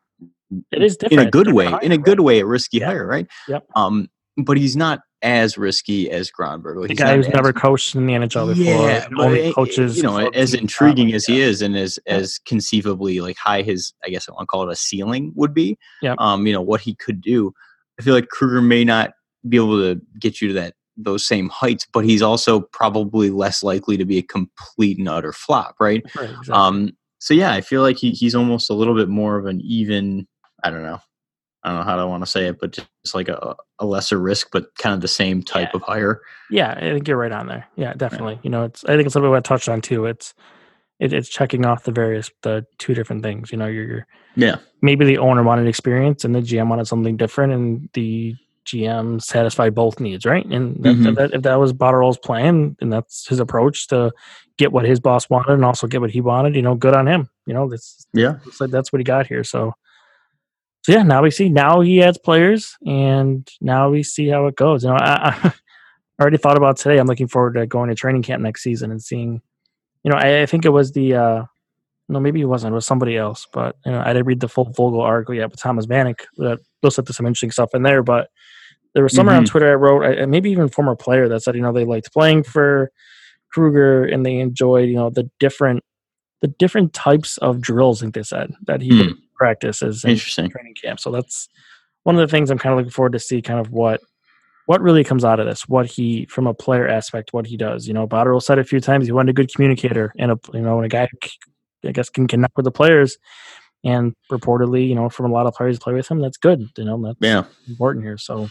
It 0.72 0.82
is 0.82 0.98
different. 0.98 1.22
in 1.22 1.28
a 1.28 1.32
good 1.32 1.54
way, 1.54 1.68
hire, 1.68 1.80
in 1.82 1.92
a 1.92 1.96
right? 1.96 2.04
good 2.04 2.20
way, 2.22 2.40
a 2.40 2.46
risky 2.46 2.80
Yeah. 2.80 2.88
hire, 2.88 3.06
right? 3.06 3.28
Yep. 3.48 3.68
Um, 3.76 4.10
but 4.36 4.58
he's 4.58 4.76
not 4.76 5.02
as 5.22 5.58
risky 5.60 6.10
as 6.12 6.32
Grönborg. 6.32 6.78
Like, 6.80 6.88
The 6.88 6.94
he's 6.94 7.00
guy 7.00 7.16
who's 7.18 7.30
never 7.30 7.54
coached 7.54 7.96
in 7.96 8.08
the 8.08 8.14
NHL 8.14 8.48
before. 8.56 8.64
Yeah, 8.90 9.08
only 9.18 9.54
coaches. 9.54 9.98
you 9.98 10.04
know, 10.04 10.18
as 10.30 10.54
intriguing 10.56 11.14
as 11.14 11.26
he 11.26 11.40
yeah. 11.40 11.46
is, 11.46 11.62
and 11.62 11.78
as 11.78 12.00
as 12.08 12.40
conceivably 12.48 13.22
like 13.22 13.38
high 13.38 13.62
his, 13.62 13.94
I 14.04 14.10
guess 14.10 14.28
I 14.28 14.32
want 14.32 14.42
to 14.42 14.48
call 14.48 14.68
it 14.68 14.72
a 14.72 14.76
ceiling 14.76 15.34
would 15.36 15.54
be. 15.54 15.78
Yep. 16.02 16.18
Um, 16.20 16.48
you 16.48 16.54
know 16.54 16.62
what 16.62 16.82
he 16.82 16.96
could 16.96 17.22
do. 17.22 17.54
I 18.00 18.04
feel 18.04 18.14
like 18.14 18.30
Krueger 18.30 18.62
may 18.62 18.84
not 18.84 19.12
be 19.48 19.58
able 19.58 19.80
to 19.80 20.02
get 20.20 20.42
you 20.42 20.48
to 20.50 20.54
that 20.56 20.74
those 20.98 21.26
same 21.28 21.48
heights, 21.50 21.86
but 21.94 22.06
he's 22.06 22.22
also 22.24 22.62
probably 22.62 23.30
less 23.30 23.62
likely 23.62 23.98
to 23.98 24.06
be 24.06 24.18
a 24.18 24.24
complete 24.24 24.98
and 24.98 25.08
utter 25.08 25.32
flop, 25.32 25.76
right? 25.80 26.04
Right, 26.16 26.30
exactly. 26.30 26.54
Um, 26.54 26.98
so 27.20 27.34
yeah, 27.36 27.54
I 27.54 27.62
feel 27.62 27.82
like 27.84 27.98
he, 27.98 28.12
he's 28.12 28.34
almost 28.36 28.70
a 28.70 28.74
little 28.74 28.96
bit 28.96 29.08
more 29.10 29.38
of 29.38 29.46
an 29.46 29.62
even. 29.62 30.28
I 30.64 30.70
don't 30.72 30.82
know. 30.84 31.00
I 31.64 31.70
don't 31.70 31.80
know 31.80 31.84
how 31.86 32.00
I 32.00 32.04
want 32.06 32.24
to 32.24 32.30
say 32.30 32.48
it, 32.48 32.60
but 32.60 32.72
just 32.72 32.88
like 33.14 33.28
a, 33.30 33.56
a 33.80 33.86
lesser 33.86 34.18
risk, 34.20 34.50
but 34.52 34.74
kind 34.78 34.96
of 34.96 35.02
the 35.02 35.08
same 35.08 35.44
type 35.44 35.70
Yeah. 35.74 35.78
of 35.78 35.82
hire. 35.84 36.22
yeah, 36.50 36.72
I 36.78 36.80
think 36.80 37.08
you're 37.08 37.18
right 37.18 37.32
on 37.32 37.48
there. 37.48 37.68
Yeah, 37.76 37.94
definitely. 37.94 38.40
You 38.44 38.50
know, 38.50 38.64
it's 38.64 38.84
I 38.86 38.96
think 38.96 39.06
it's 39.06 39.16
a 39.16 39.20
little 39.20 39.30
bit 39.30 39.38
what 39.38 39.46
I 39.46 39.48
touched 39.56 39.70
on 39.70 39.82
too. 39.82 40.06
It's 40.06 40.34
it, 41.00 41.14
it's 41.14 41.30
checking 41.30 41.66
off 41.66 41.84
the 41.84 41.92
various 41.92 42.32
the 42.42 42.66
two 42.78 42.94
different 42.94 43.24
things. 43.24 43.52
You 43.52 43.58
know, 43.58 43.68
you're, 43.68 43.86
you're 43.88 44.08
Yeah. 44.36 44.58
maybe 44.82 45.06
the 45.06 45.18
owner 45.20 45.44
wanted 45.44 45.68
experience 45.68 46.26
and 46.26 46.34
the 46.34 46.42
GM 46.42 46.70
wanted 46.70 46.88
something 46.88 47.18
different, 47.18 47.54
and 47.54 47.90
the 47.94 48.36
GM 48.66 49.22
satisfied 49.22 49.74
both 49.74 50.00
needs, 50.00 50.26
right? 50.26 50.46
And 50.46 50.84
that, 50.84 50.96
Mhm. 50.96 51.16
that, 51.16 51.34
if 51.34 51.42
that 51.44 51.56
was 51.60 51.72
Botterill's 51.72 52.18
plan 52.18 52.76
and 52.82 52.92
that's 52.92 53.26
his 53.28 53.40
approach 53.40 53.88
to 53.88 54.12
get 54.58 54.74
what 54.74 54.84
his 54.86 55.00
boss 55.00 55.30
wanted 55.30 55.54
and 55.54 55.64
also 55.64 55.88
get 55.88 56.02
what 56.02 56.10
he 56.12 56.20
wanted, 56.20 56.54
you 56.56 56.62
know, 56.62 56.76
good 56.76 56.94
on 56.96 57.08
him. 57.08 57.30
You 57.46 57.54
know, 57.54 57.70
that's 57.70 58.06
Yeah. 58.14 58.40
like 58.60 58.72
that's 58.72 58.92
what 58.92 59.00
he 59.00 59.04
got 59.06 59.26
here. 59.28 59.44
So, 59.46 59.74
so 60.84 60.92
yeah, 60.92 61.04
now 61.04 61.22
we 61.22 61.32
see 61.32 61.48
now 61.50 61.82
he 61.82 62.02
adds 62.02 62.18
players, 62.18 62.76
and 62.86 63.48
now 63.62 63.90
we 63.90 64.04
see 64.04 64.28
how 64.28 64.48
it 64.48 64.56
goes. 64.56 64.84
You 64.84 64.90
know, 64.90 64.98
I, 64.98 65.30
I 65.44 65.54
already 66.20 66.38
thought 66.38 66.58
about 66.58 66.78
today. 66.78 66.98
I'm 66.98 67.08
looking 67.08 67.28
forward 67.28 67.54
to 67.56 67.68
going 67.68 67.90
to 67.90 67.96
training 67.96 68.24
camp 68.24 68.42
next 68.42 68.64
season 68.64 68.92
and 68.92 69.02
seeing. 69.02 69.42
You 70.08 70.13
know, 70.13 70.20
I, 70.20 70.43
I 70.43 70.46
think 70.46 70.63
it 70.63 70.70
was 70.70 70.93
the. 70.93 71.15
uh 71.15 71.43
no, 72.10 72.22
maybe 72.22 72.39
it 72.39 72.46
wasn't. 72.46 72.72
It 72.72 72.76
was 72.76 72.86
somebody 72.86 73.17
else. 73.17 73.46
But 73.52 73.76
you 73.86 73.91
know, 73.91 74.00
I 74.00 74.13
didn't 74.13 74.28
read 74.28 74.39
the 74.39 74.48
full 74.48 74.67
Vogl 74.67 75.04
article 75.04 75.36
yet 75.36 75.52
with 75.52 75.60
Thomas 75.60 75.86
Vanek. 75.86 76.22
That 76.38 76.60
looked 76.82 76.98
at 76.98 77.08
some 77.10 77.26
interesting 77.26 77.52
stuff 77.52 77.72
in 77.74 77.84
there. 77.84 78.02
But 78.04 78.30
there 78.93 79.04
was 79.04 79.13
someone 79.13 79.36
on 79.36 79.43
mm-hmm. 79.43 79.52
Twitter 79.52 79.70
I 79.70 79.76
wrote, 79.76 80.06
I- 80.06 80.26
maybe 80.26 80.50
even 80.50 80.70
former 80.70 80.96
player 80.96 81.28
that 81.28 81.43
said, 81.43 81.56
you 81.56 81.62
know, 81.62 81.74
they 81.74 81.84
liked 81.84 82.13
playing 82.13 82.43
for 82.43 82.89
Krueger 83.52 84.06
and 84.06 84.26
they 84.26 84.38
enjoyed, 84.38 84.88
you 84.88 84.96
know, 84.96 85.10
the 85.10 85.30
different 85.41 85.84
the 86.39 86.48
different 86.48 86.93
types 86.93 87.38
of 87.39 87.60
drills. 87.60 88.02
I 88.02 88.06
think 88.06 88.15
they 88.15 88.24
said 88.24 88.54
that 88.67 88.80
he 88.80 88.91
hmm. 88.91 88.98
would 89.00 89.17
practice 89.36 89.82
as 89.82 90.06
in 90.06 90.12
Interesting. 90.12 90.50
training 90.50 90.76
camp. 90.82 91.02
So 91.02 91.12
that's 91.12 91.50
one 92.04 92.15
of 92.15 92.22
the 92.22 92.32
things 92.32 92.50
I'm 92.50 92.58
kind 92.58 92.72
of 92.72 92.78
looking 92.78 92.91
forward 92.91 93.12
to 93.12 93.20
see, 93.20 93.41
kind 93.41 93.60
of 93.60 93.72
what 93.72 94.00
what 94.67 94.82
really 94.82 95.03
comes 95.03 95.23
out 95.25 95.39
of 95.39 95.47
this, 95.47 95.67
what 95.67 95.86
he 95.88 96.25
from 96.27 96.45
a 96.45 96.53
player 96.53 96.88
aspect, 96.88 97.34
what 97.34 97.47
he 97.47 97.58
does. 97.58 97.88
You 97.88 97.93
know, 97.93 98.06
Botterill 98.08 98.41
said 98.43 98.60
a 98.60 98.63
few 98.63 98.80
times 98.80 99.06
he 99.06 99.12
wanted 99.13 99.32
a 99.32 99.34
good 99.34 99.51
communicator 99.53 100.13
and 100.19 100.32
a 100.32 100.39
you 100.53 100.62
know, 100.62 100.77
and 100.77 100.86
a 100.86 100.89
guy 100.89 101.08
who 101.12 101.89
I 101.89 101.91
guess 101.93 102.10
can 102.10 102.27
connect 102.27 102.56
with 102.56 102.65
the 102.65 102.71
players. 102.71 103.17
And 103.84 104.13
reportedly, 104.32 104.88
you 104.88 104.95
know, 104.95 105.08
from 105.10 105.27
a 105.32 105.34
lot 105.34 105.45
of 105.47 105.53
players 105.53 105.80
play 105.80 105.93
with 105.93 106.08
him, 106.10 106.19
that's 106.19 106.38
good. 106.38 106.67
You 106.77 106.84
know, 106.86 107.01
that's 107.01 107.17
Yeah. 107.21 107.45
important 107.67 108.03
here. 108.06 108.17
So 108.17 108.49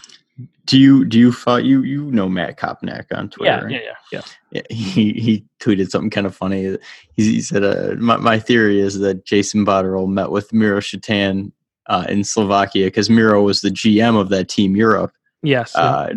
Do 0.65 0.79
you 0.79 1.05
do 1.05 1.19
you 1.19 1.31
follow 1.31 1.57
you 1.57 1.83
you 1.83 2.11
know 2.11 2.27
Matt 2.29 2.57
Kopnak 2.57 3.05
on 3.11 3.29
Twitter? 3.29 3.51
yeah, 3.51 3.61
right? 3.61 3.71
yeah, 3.71 3.79
yeah, 3.79 3.93
yeah. 4.11 4.21
Yeah, 4.51 4.61
he 4.75 5.13
he 5.13 5.45
tweeted 5.61 5.89
something 5.89 6.09
kind 6.09 6.25
of 6.25 6.35
funny. 6.35 6.77
He, 7.15 7.23
he 7.33 7.41
said, 7.41 7.63
uh, 7.63 7.95
my, 7.99 8.17
"My 8.17 8.39
theory 8.39 8.79
is 8.79 8.99
that 8.99 9.25
Jason 9.25 9.65
Botterill 9.65 10.07
met 10.09 10.31
with 10.31 10.51
Miro 10.53 10.79
Šatan 10.79 11.51
uh, 11.87 12.05
in 12.09 12.23
Slovakia 12.23 12.85
because 12.87 13.09
Miro 13.09 13.43
was 13.43 13.61
the 13.61 13.69
GM 13.69 14.19
of 14.19 14.29
that 14.29 14.49
team 14.49 14.75
Europe. 14.75 15.11
Yes. 15.47 15.75
Uh, 15.75 16.09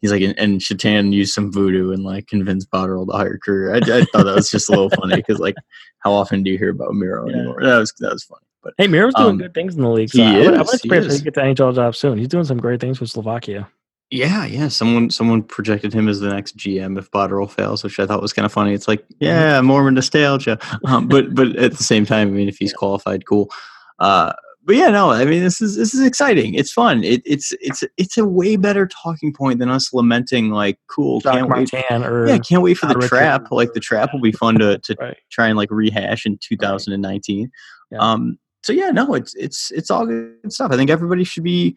he's 0.00 0.10
like, 0.10 0.22
and, 0.22 0.38
and 0.38 0.60
Šatan 0.60 1.12
used 1.12 1.34
some 1.34 1.52
voodoo 1.52 1.92
and 1.92 2.02
like 2.02 2.26
convinced 2.26 2.70
Botterill 2.70 3.06
to 3.06 3.16
hire 3.16 3.38
Krueger. 3.38 3.74
I, 3.74 3.78
I 3.78 4.04
thought 4.06 4.24
that 4.24 4.34
was 4.34 4.50
just 4.50 4.68
a 4.68 4.72
little 4.72 4.90
funny 5.00 5.16
because 5.16 5.38
like, 5.38 5.54
how 6.00 6.12
often 6.12 6.42
do 6.42 6.50
you 6.50 6.58
hear 6.58 6.70
about 6.70 6.94
Miro 6.94 7.28
Yeah. 7.28 7.36
anymore? 7.36 7.62
That 7.62 7.78
was 7.78 7.92
that 8.00 8.12
was 8.12 8.24
funny. 8.24 8.42
But 8.62 8.74
Hey, 8.78 8.86
Miro's 8.88 9.14
doing 9.14 9.28
Um, 9.30 9.38
good 9.38 9.54
things 9.54 9.74
in 9.76 9.82
the 9.82 9.88
league. 9.90 10.10
he 10.12 10.18
So 10.18 10.24
I 10.24 10.38
would, 10.38 10.54
I 10.54 10.60
is, 10.62 10.66
would 10.72 10.80
he 10.82 10.88
expect 10.96 11.18
to 11.18 11.24
get 11.24 11.34
the 11.34 11.40
NHL 11.42 11.74
job 11.74 11.94
soon. 11.96 12.18
He's 12.18 12.28
doing 12.28 12.44
some 12.44 12.58
great 12.58 12.80
things 12.80 13.00
with 13.00 13.10
Slovakia. 13.10 13.68
yeah, 14.10 14.44
yeah, 14.46 14.68
someone 14.68 15.10
someone 15.10 15.42
projected 15.42 15.92
him 15.94 16.06
as 16.08 16.20
the 16.20 16.28
next 16.28 16.56
GM 16.56 16.98
if 16.98 17.10
Botterill 17.10 17.50
fails, 17.50 17.82
which 17.82 17.98
I 17.98 18.06
thought 18.06 18.20
was 18.20 18.32
kind 18.32 18.44
of 18.46 18.52
funny. 18.52 18.74
It's 18.74 18.86
like, 18.88 19.04
yeah, 19.20 19.60
Mormon 19.62 19.94
nostalgia, 19.94 20.58
um, 20.84 21.08
but 21.08 21.34
but 21.34 21.56
at 21.56 21.72
the 21.78 21.82
same 21.84 22.04
time, 22.04 22.28
I 22.28 22.30
mean, 22.32 22.48
if 22.48 22.58
he's 22.58 22.72
qualified, 22.74 23.24
cool. 23.26 23.50
Uh, 23.98 24.32
but 24.64 24.76
yeah, 24.76 24.88
no, 24.88 25.10
I 25.10 25.24
mean 25.24 25.42
this 25.42 25.60
is 25.60 25.76
this 25.76 25.94
is 25.94 26.06
exciting. 26.06 26.54
It's 26.54 26.72
fun. 26.72 27.02
It, 27.02 27.22
it's 27.24 27.52
it's 27.60 27.82
it's 27.96 28.16
a 28.16 28.24
way 28.24 28.56
better 28.56 28.86
talking 28.86 29.32
point 29.32 29.58
than 29.58 29.68
us 29.68 29.92
lamenting 29.92 30.50
like, 30.50 30.78
cool, 30.88 31.20
Jacques 31.20 31.34
can't 31.34 31.50
wait. 31.50 31.74
Or 31.90 32.28
Yeah, 32.28 32.38
can't 32.38 32.62
wait 32.62 32.74
for 32.74 32.86
the 32.86 32.94
Todd 32.94 33.02
Richards. 33.02 33.18
trap. 33.18 33.50
Like 33.50 33.72
the 33.72 33.80
trap 33.80 34.10
will 34.12 34.20
be 34.20 34.32
fun 34.32 34.58
to 34.60 34.78
to 34.78 34.96
right. 35.00 35.16
try 35.30 35.48
and 35.48 35.56
like 35.56 35.70
rehash 35.70 36.26
in 36.26 36.38
2019. 36.38 37.50
Yeah. 37.90 37.98
Um, 37.98 38.38
so 38.62 38.72
yeah, 38.72 38.90
no, 38.90 39.14
it's 39.14 39.34
it's 39.34 39.70
it's 39.72 39.90
all 39.90 40.06
good 40.06 40.52
stuff. 40.52 40.70
I 40.70 40.76
think 40.76 40.90
everybody 40.90 41.24
should 41.24 41.44
be. 41.44 41.76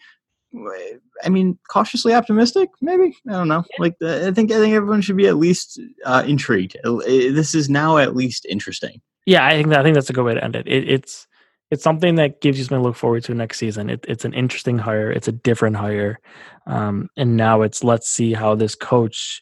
I 1.24 1.28
mean, 1.28 1.60
cautiously 1.69 2.13
optimistic, 2.13 2.69
maybe. 2.82 3.17
I 3.28 3.34
don't 3.34 3.50
know. 3.50 3.65
Like, 3.78 3.95
I 4.02 4.32
think 4.32 4.52
I 4.52 4.56
think 4.56 4.74
everyone 4.74 5.02
should 5.02 5.17
be 5.17 5.28
at 5.28 5.36
least 5.36 5.82
uh, 6.06 6.24
intrigued. 6.26 6.78
This 6.84 7.54
is 7.54 7.69
now 7.69 7.98
at 7.98 8.15
least 8.15 8.45
interesting. 8.45 9.02
Yeah, 9.26 9.45
I 9.45 9.52
think 9.52 9.69
that, 9.69 9.80
I 9.80 9.84
think 9.84 9.95
that's 9.95 10.10
a 10.10 10.13
good 10.13 10.24
way 10.24 10.36
to 10.36 10.43
end 10.43 10.56
it. 10.56 10.67
it 10.67 10.88
it's 10.88 11.28
it's 11.71 11.84
something 11.84 12.15
that 12.15 12.41
gives 12.41 12.58
you 12.58 12.63
something 12.63 12.80
to 12.80 12.88
look 12.88 12.95
forward 12.95 13.23
to 13.23 13.34
next 13.34 13.58
season. 13.58 13.89
It, 13.89 14.06
it's 14.08 14.25
an 14.25 14.34
interesting 14.34 14.78
hire. 14.78 15.12
It's 15.12 15.28
a 15.28 15.34
different 15.34 15.75
hire, 15.75 16.19
um, 16.67 17.10
and 17.17 17.36
now 17.36 17.62
it's 17.62 17.84
let's 17.84 18.10
see 18.10 18.34
how 18.34 18.56
this 18.56 18.75
coach 18.75 19.41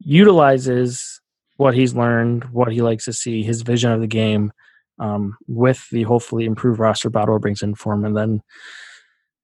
utilizes 0.00 1.20
what 1.56 1.74
he's 1.74 1.94
learned, 1.94 2.44
what 2.46 2.72
he 2.72 2.80
likes 2.80 3.04
to 3.06 3.12
see, 3.12 3.42
his 3.42 3.62
vision 3.62 3.90
of 3.90 4.00
the 4.00 4.06
game, 4.06 4.52
um, 5.00 5.36
with 5.48 5.88
the 5.90 6.04
hopefully 6.04 6.44
improved 6.44 6.78
roster 6.78 7.10
Botterill 7.10 7.40
brings 7.40 7.62
in 7.62 7.74
for 7.74 7.92
him, 7.92 8.04
and 8.04 8.16
then 8.16 8.42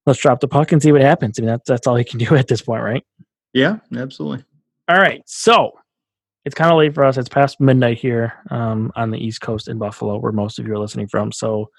let's 0.07 0.21
drop 0.21 0.41
the 0.41 0.49
puck 0.49 0.73
and 0.73 0.83
see 0.83 0.93
what 0.93 1.03
happens. 1.03 1.39
I 1.39 1.43
mean, 1.43 1.49
that's 1.49 1.69
that's 1.69 1.87
all 1.87 1.97
he 1.97 2.05
can 2.05 2.19
do 2.21 2.37
at 2.37 2.49
this 2.49 2.63
point, 2.63 2.83
right? 2.83 3.05
Yeah, 3.53 3.79
absolutely. 3.97 4.45
All 4.89 4.99
right. 4.99 5.23
So 5.27 5.73
it's 6.45 6.55
kind 6.55 6.71
of 6.71 6.79
late 6.79 6.95
for 6.95 7.05
us. 7.05 7.17
It's 7.17 7.29
past 7.29 7.61
midnight 7.61 7.99
here 7.99 8.35
um, 8.51 8.93
on 8.97 9.11
the 9.11 9.19
East 9.19 9.41
Coast 9.41 9.69
in 9.69 9.79
Buffalo, 9.79 10.19
where 10.19 10.33
most 10.33 10.59
of 10.59 10.67
you 10.67 10.75
are 10.75 10.79
listening 10.79 11.09
from. 11.09 11.33
So 11.33 11.71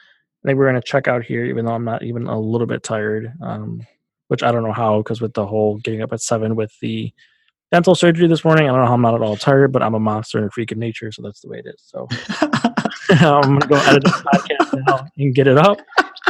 I 0.46 0.50
think 0.50 0.60
we're 0.60 0.70
going 0.70 0.80
to 0.80 0.88
check 0.88 1.08
out 1.08 1.24
here, 1.24 1.44
even 1.44 1.66
though 1.66 1.74
I'm 1.74 1.86
not 1.86 2.04
even 2.04 2.28
a 2.28 2.40
little 2.40 2.68
bit 2.68 2.84
tired, 2.84 3.34
um, 3.42 3.82
which 4.28 4.44
I 4.44 4.52
don't 4.52 4.62
know 4.62 4.74
how, 4.74 5.00
because 5.00 5.20
with 5.20 5.34
the 5.34 5.48
whole 5.48 5.78
getting 5.78 6.04
up 6.04 6.14
at 6.14 6.22
seven 6.22 6.56
with 6.56 6.72
the 6.82 7.12
dental 7.72 7.96
surgery 7.96 8.28
this 8.28 8.46
morning, 8.46 8.66
I 8.66 8.72
don't 8.72 8.82
know 8.82 8.86
how 8.86 8.94
I'm 8.94 9.02
not 9.02 9.16
at 9.16 9.22
all 9.22 9.38
tired, 9.38 9.72
but 9.72 9.82
I'm 9.82 9.96
a 9.96 10.00
monster 10.00 10.38
and 10.38 10.46
a 10.46 10.52
freak 10.52 10.72
of 10.72 10.78
nature. 10.78 11.12
So 11.12 11.24
that's 11.24 11.42
the 11.42 11.50
way 11.50 11.64
it 11.66 11.66
is. 11.66 11.82
So 11.84 12.08
I'm 13.10 13.42
going 13.42 13.60
to 13.60 13.68
go 13.68 13.76
edit 13.78 14.04
this 14.04 14.22
podcast 14.22 14.86
now 14.86 15.08
and 15.18 15.34
get 15.34 15.48
it 15.48 15.58
up. 15.58 15.80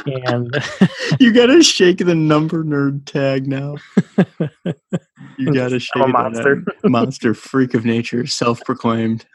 And 0.06 0.64
you 1.20 1.34
gotta 1.34 1.64
shake 1.64 1.98
the 1.98 2.14
number 2.14 2.64
nerd 2.64 3.06
tag 3.06 3.48
now. 3.48 3.76
You 5.38 5.52
gotta 5.52 5.80
shake 5.80 6.04
a 6.04 6.08
monster. 6.08 6.64
monster 6.84 7.34
freak 7.34 7.74
of 7.74 7.86
nature, 7.86 8.28
self-proclaimed. 8.28 9.26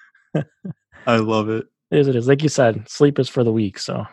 I 1.07 1.17
love 1.17 1.49
it. 1.49 1.67
it 1.91 1.99
is, 1.99 2.09
it 2.09 2.15
is. 2.15 2.29
Like 2.29 2.43
you 2.43 2.49
said, 2.49 2.89
sleep 2.89 3.19
is 3.19 3.29
for 3.29 3.43
the 3.43 3.53
weak. 3.53 3.79
So. 3.79 4.07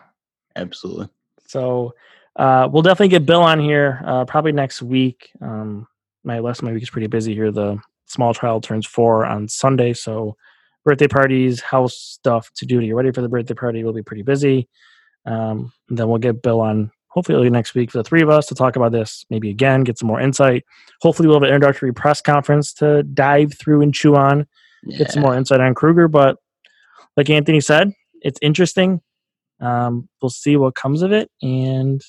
Absolutely. 0.56 1.08
So 1.46 1.94
uh, 2.36 2.68
we'll 2.70 2.82
definitely 2.82 3.08
get 3.08 3.26
Bill 3.26 3.42
on 3.42 3.58
here 3.60 4.00
uh, 4.04 4.24
probably 4.24 4.52
next 4.52 4.82
week. 4.82 5.30
Um, 5.40 5.86
my 6.24 6.38
last 6.40 6.62
my 6.62 6.72
week 6.72 6.82
is 6.82 6.90
pretty 6.90 7.06
busy 7.06 7.34
here. 7.34 7.50
The 7.50 7.78
small 8.06 8.34
child 8.34 8.62
turns 8.62 8.86
four 8.86 9.24
on 9.26 9.48
Sunday, 9.48 9.92
so 9.92 10.36
birthday 10.84 11.08
parties, 11.08 11.60
house 11.60 11.94
stuff 11.96 12.50
to 12.56 12.66
do 12.66 12.80
to 12.80 12.86
get 12.86 12.94
ready 12.94 13.12
for 13.12 13.22
the 13.22 13.28
birthday 13.28 13.54
party 13.54 13.84
will 13.84 13.92
be 13.92 14.02
pretty 14.02 14.22
busy. 14.22 14.68
Um, 15.26 15.72
then 15.88 16.08
we'll 16.08 16.18
get 16.18 16.42
Bill 16.42 16.60
on 16.60 16.90
hopefully 17.08 17.50
next 17.50 17.74
week 17.74 17.90
for 17.90 17.98
the 17.98 18.04
three 18.04 18.22
of 18.22 18.30
us 18.30 18.46
to 18.46 18.54
talk 18.54 18.76
about 18.76 18.92
this 18.92 19.24
maybe 19.30 19.50
again, 19.50 19.82
get 19.82 19.98
some 19.98 20.06
more 20.08 20.20
insight. 20.20 20.64
Hopefully, 21.00 21.28
we'll 21.28 21.36
have 21.36 21.42
an 21.48 21.54
introductory 21.54 21.92
press 21.92 22.20
conference 22.20 22.72
to 22.74 23.02
dive 23.02 23.54
through 23.58 23.82
and 23.82 23.94
chew 23.94 24.16
on 24.16 24.46
Yeah. 24.84 24.98
get 24.98 25.10
some 25.12 25.22
more 25.22 25.36
insight 25.36 25.60
on 25.60 25.74
Krueger. 25.74 26.08
But 26.08 26.36
like 27.16 27.30
Anthony 27.30 27.60
said, 27.60 27.92
it's 28.22 28.38
interesting. 28.42 29.00
Um, 29.60 30.08
we'll 30.20 30.30
see 30.30 30.56
what 30.56 30.74
comes 30.74 31.02
of 31.02 31.12
it. 31.12 31.30
And 31.42 32.02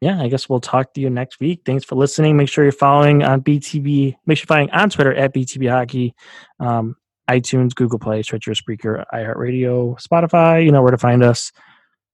yeah, 0.00 0.20
I 0.20 0.28
guess 0.28 0.48
we'll 0.48 0.60
talk 0.60 0.94
to 0.94 1.00
you 1.00 1.10
next 1.10 1.40
week. 1.40 1.62
Thanks 1.66 1.84
for 1.84 1.96
listening. 1.96 2.36
Make 2.36 2.48
sure 2.48 2.64
you're 2.64 2.72
following 2.72 3.22
on 3.22 3.42
BTB. 3.42 4.16
Make 4.26 4.38
sure 4.38 4.42
you're 4.42 4.46
following 4.46 4.70
on 4.70 4.90
Twitter 4.90 5.12
at 5.14 5.34
BTB 5.34 5.68
Hockey, 5.68 6.14
um, 6.60 6.94
iTunes, 7.28 7.74
Google 7.74 7.98
Play, 7.98 8.22
Stitcher, 8.22 8.52
Spreaker, 8.52 9.04
iHeartRadio, 9.12 10.00
Spotify. 10.00 10.64
You 10.64 10.70
know 10.70 10.82
where 10.82 10.92
to 10.92 10.98
find 10.98 11.22
us. 11.22 11.52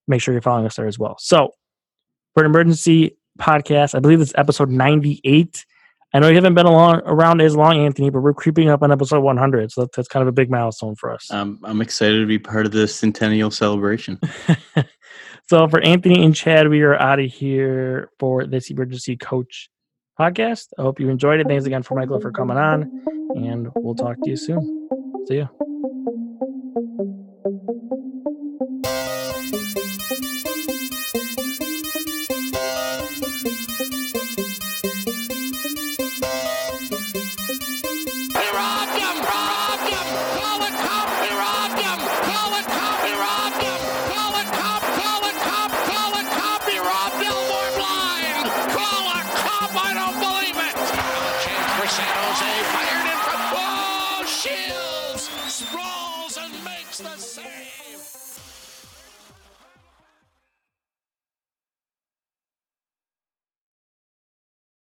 Make 0.08 0.22
sure 0.22 0.32
you're 0.32 0.42
following 0.42 0.66
us 0.66 0.76
there 0.76 0.86
as 0.86 0.98
well. 0.98 1.16
So 1.18 1.50
for 2.34 2.42
an 2.42 2.50
emergency 2.50 3.16
podcast, 3.38 3.94
I 3.94 4.00
believe 4.00 4.20
it's 4.20 4.32
episode 4.36 4.70
98. 4.70 5.64
I 6.14 6.20
know 6.20 6.28
you 6.28 6.36
haven't 6.36 6.54
been 6.54 6.66
along, 6.66 7.02
around 7.06 7.40
as 7.40 7.56
long, 7.56 7.76
Anthony, 7.76 8.08
but 8.08 8.20
we're 8.20 8.34
creeping 8.34 8.68
up 8.68 8.84
on 8.84 8.92
episode 8.92 9.18
100. 9.18 9.72
So 9.72 9.80
that's, 9.80 9.96
that's 9.96 10.08
kind 10.08 10.22
of 10.22 10.28
a 10.28 10.32
big 10.32 10.48
milestone 10.48 10.94
for 10.94 11.12
us. 11.12 11.28
Um, 11.32 11.58
I'm 11.64 11.80
excited 11.80 12.20
to 12.20 12.26
be 12.26 12.38
part 12.38 12.66
of 12.66 12.72
the 12.72 12.86
centennial 12.86 13.50
celebration. 13.50 14.20
so 15.50 15.66
for 15.66 15.80
Anthony 15.80 16.24
and 16.24 16.32
Chad, 16.32 16.68
we 16.68 16.82
are 16.82 16.94
out 16.94 17.18
of 17.18 17.26
here 17.26 18.10
for 18.20 18.46
this 18.46 18.70
emergency 18.70 19.16
coach 19.16 19.68
podcast. 20.18 20.68
I 20.78 20.82
hope 20.82 21.00
you 21.00 21.08
enjoyed 21.08 21.40
it. 21.40 21.48
Thanks 21.48 21.64
again 21.64 21.82
for 21.82 21.96
Michael 21.96 22.20
for 22.20 22.30
coming 22.30 22.58
on, 22.58 23.02
and 23.34 23.68
we'll 23.74 23.96
talk 23.96 24.16
to 24.22 24.30
you 24.30 24.36
soon. 24.36 24.88
See 25.26 25.38
ya. 25.38 25.48